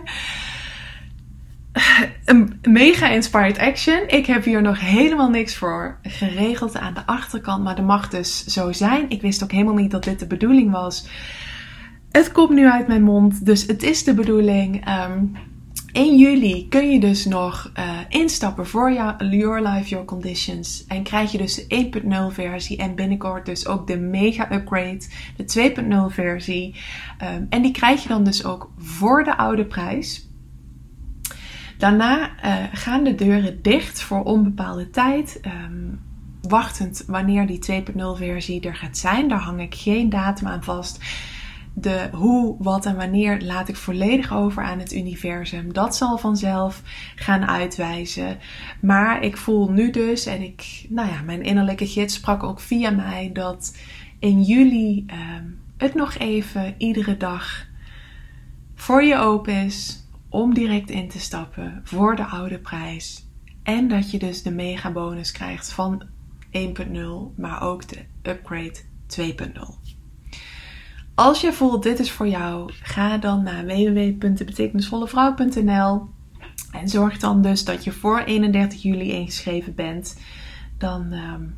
een 2.25 2.59
mega 2.61 3.09
inspired 3.09 3.57
action. 3.57 4.07
Ik 4.07 4.25
heb 4.25 4.43
hier 4.43 4.61
nog 4.61 4.79
helemaal 4.79 5.29
niks 5.29 5.55
voor 5.55 5.97
geregeld 6.01 6.77
aan 6.77 6.93
de 6.93 7.05
achterkant, 7.05 7.63
maar 7.63 7.75
dat 7.75 7.85
mag 7.85 8.09
dus 8.09 8.45
zo 8.45 8.71
zijn. 8.71 9.09
Ik 9.09 9.21
wist 9.21 9.43
ook 9.43 9.51
helemaal 9.51 9.73
niet 9.73 9.91
dat 9.91 10.03
dit 10.03 10.19
de 10.19 10.27
bedoeling 10.27 10.71
was. 10.71 11.07
Het 12.11 12.31
komt 12.31 12.49
nu 12.49 12.69
uit 12.69 12.87
mijn 12.87 13.03
mond, 13.03 13.45
dus 13.45 13.67
het 13.67 13.83
is 13.83 14.03
de 14.03 14.13
bedoeling. 14.13 14.87
Um, 14.89 15.35
in 15.91 16.17
juli 16.17 16.67
kun 16.67 16.91
je 16.91 16.99
dus 16.99 17.25
nog 17.25 17.71
uh, 17.79 17.99
instappen 18.09 18.67
voor 18.67 18.93
Your 18.93 19.61
Life, 19.61 19.89
Your 19.89 20.05
Conditions. 20.05 20.85
En 20.87 21.03
krijg 21.03 21.31
je 21.31 21.37
dus 21.37 21.55
de 21.55 22.01
1.0 22.29 22.33
versie 22.33 22.77
en 22.77 22.95
binnenkort 22.95 23.45
dus 23.45 23.67
ook 23.67 23.87
de 23.87 23.97
mega 23.97 24.53
upgrade, 24.53 25.01
de 25.35 25.73
2.0 26.09 26.13
versie. 26.13 26.75
Um, 27.35 27.47
en 27.49 27.61
die 27.61 27.71
krijg 27.71 28.03
je 28.03 28.09
dan 28.09 28.23
dus 28.23 28.45
ook 28.45 28.71
voor 28.77 29.23
de 29.23 29.37
oude 29.37 29.65
prijs. 29.65 30.30
Daarna 31.81 32.29
uh, 32.45 32.55
gaan 32.71 33.03
de 33.03 33.15
deuren 33.15 33.61
dicht 33.61 34.01
voor 34.01 34.23
onbepaalde 34.23 34.89
tijd. 34.89 35.39
Um, 35.45 35.99
wachtend 36.41 37.03
wanneer 37.07 37.47
die 37.47 37.83
2.0 37.91 38.01
versie 38.13 38.61
er 38.61 38.75
gaat 38.75 38.97
zijn. 38.97 39.27
Daar 39.27 39.39
hang 39.39 39.61
ik 39.61 39.75
geen 39.75 40.09
datum 40.09 40.47
aan 40.47 40.63
vast. 40.63 40.99
De 41.73 42.09
hoe, 42.11 42.55
wat 42.59 42.85
en 42.85 42.95
wanneer 42.95 43.41
laat 43.41 43.67
ik 43.67 43.75
volledig 43.75 44.33
over 44.33 44.63
aan 44.63 44.79
het 44.79 44.93
universum. 44.93 45.73
Dat 45.73 45.95
zal 45.95 46.17
vanzelf 46.17 46.81
gaan 47.15 47.47
uitwijzen. 47.47 48.37
Maar 48.81 49.23
ik 49.23 49.37
voel 49.37 49.71
nu 49.71 49.91
dus, 49.91 50.25
en 50.25 50.41
ik, 50.41 50.85
nou 50.89 51.09
ja, 51.09 51.21
mijn 51.21 51.43
innerlijke 51.43 51.87
gids 51.87 52.13
sprak 52.13 52.43
ook 52.43 52.59
via 52.59 52.89
mij 52.89 53.29
dat 53.33 53.77
in 54.19 54.41
juli 54.41 55.05
um, 55.07 55.59
het 55.77 55.93
nog 55.93 56.17
even 56.17 56.75
iedere 56.77 57.17
dag 57.17 57.65
voor 58.75 59.03
je 59.03 59.15
open 59.15 59.53
is 59.53 60.00
om 60.31 60.53
direct 60.53 60.89
in 60.89 61.09
te 61.09 61.19
stappen 61.19 61.81
voor 61.83 62.15
de 62.15 62.25
oude 62.25 62.59
prijs. 62.59 63.25
En 63.63 63.87
dat 63.87 64.11
je 64.11 64.19
dus 64.19 64.43
de 64.43 64.51
mega 64.51 64.91
bonus 64.91 65.31
krijgt 65.31 65.71
van 65.71 66.03
1.0, 66.51 66.59
maar 67.35 67.61
ook 67.61 67.87
de 67.87 68.05
upgrade 68.21 68.79
2.0. 69.17 69.23
Als 71.15 71.41
je 71.41 71.53
voelt 71.53 71.83
dit 71.83 71.99
is 71.99 72.11
voor 72.11 72.27
jou, 72.27 72.71
ga 72.73 73.17
dan 73.17 73.43
naar 73.43 73.65
www.betekenisvollevrouw.nl 73.65 76.09
en 76.71 76.89
zorg 76.89 77.17
dan 77.17 77.41
dus 77.41 77.63
dat 77.63 77.83
je 77.83 77.91
voor 77.91 78.19
31 78.19 78.81
juli 78.81 79.11
ingeschreven 79.11 79.75
bent. 79.75 80.19
Dan 80.77 81.13
um, 81.13 81.55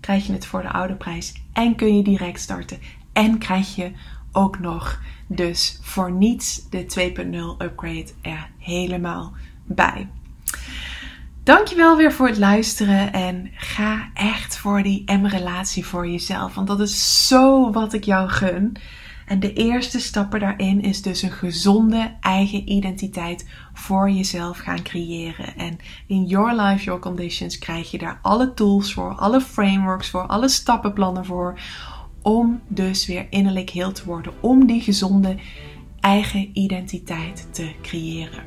krijg 0.00 0.26
je 0.26 0.32
het 0.32 0.46
voor 0.46 0.62
de 0.62 0.72
oude 0.72 0.94
prijs 0.94 1.42
en 1.52 1.76
kun 1.76 1.96
je 1.96 2.02
direct 2.02 2.40
starten. 2.40 2.78
En 3.12 3.38
krijg 3.38 3.74
je 3.74 3.92
ook 4.32 4.58
nog 4.58 5.00
dus 5.26 5.78
voor 5.82 6.12
niets 6.12 6.68
de 6.70 7.12
2.0 7.58 7.64
upgrade 7.66 8.12
er 8.22 8.50
helemaal 8.58 9.32
bij. 9.64 10.08
Dankjewel 11.42 11.96
weer 11.96 12.12
voor 12.12 12.26
het 12.26 12.38
luisteren 12.38 13.12
en 13.12 13.50
ga 13.54 14.10
echt 14.14 14.56
voor 14.56 14.82
die 14.82 15.12
M-relatie 15.12 15.86
voor 15.86 16.08
jezelf. 16.08 16.54
Want 16.54 16.66
dat 16.66 16.80
is 16.80 17.26
zo 17.26 17.72
wat 17.72 17.92
ik 17.92 18.04
jou 18.04 18.28
gun. 18.28 18.76
En 19.26 19.40
de 19.40 19.52
eerste 19.52 20.00
stappen 20.00 20.40
daarin 20.40 20.82
is 20.82 21.02
dus 21.02 21.22
een 21.22 21.30
gezonde 21.30 22.14
eigen 22.20 22.72
identiteit 22.72 23.48
voor 23.72 24.10
jezelf 24.10 24.58
gaan 24.58 24.82
creëren. 24.82 25.56
En 25.56 25.78
in 26.06 26.24
Your 26.24 26.60
Life, 26.60 26.84
Your 26.84 27.00
Conditions 27.00 27.58
krijg 27.58 27.90
je 27.90 27.98
daar 27.98 28.18
alle 28.22 28.54
tools 28.54 28.92
voor, 28.92 29.14
alle 29.14 29.40
frameworks 29.40 30.10
voor, 30.10 30.26
alle 30.26 30.48
stappenplannen 30.48 31.24
voor. 31.24 31.60
Om 32.22 32.60
dus 32.68 33.06
weer 33.06 33.26
innerlijk 33.30 33.70
heel 33.70 33.92
te 33.92 34.04
worden. 34.04 34.32
Om 34.40 34.66
die 34.66 34.80
gezonde 34.80 35.36
eigen 36.00 36.50
identiteit 36.52 37.48
te 37.50 37.70
creëren. 37.82 38.44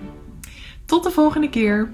Tot 0.86 1.04
de 1.04 1.12
volgende 1.12 1.50
keer. 1.50 1.94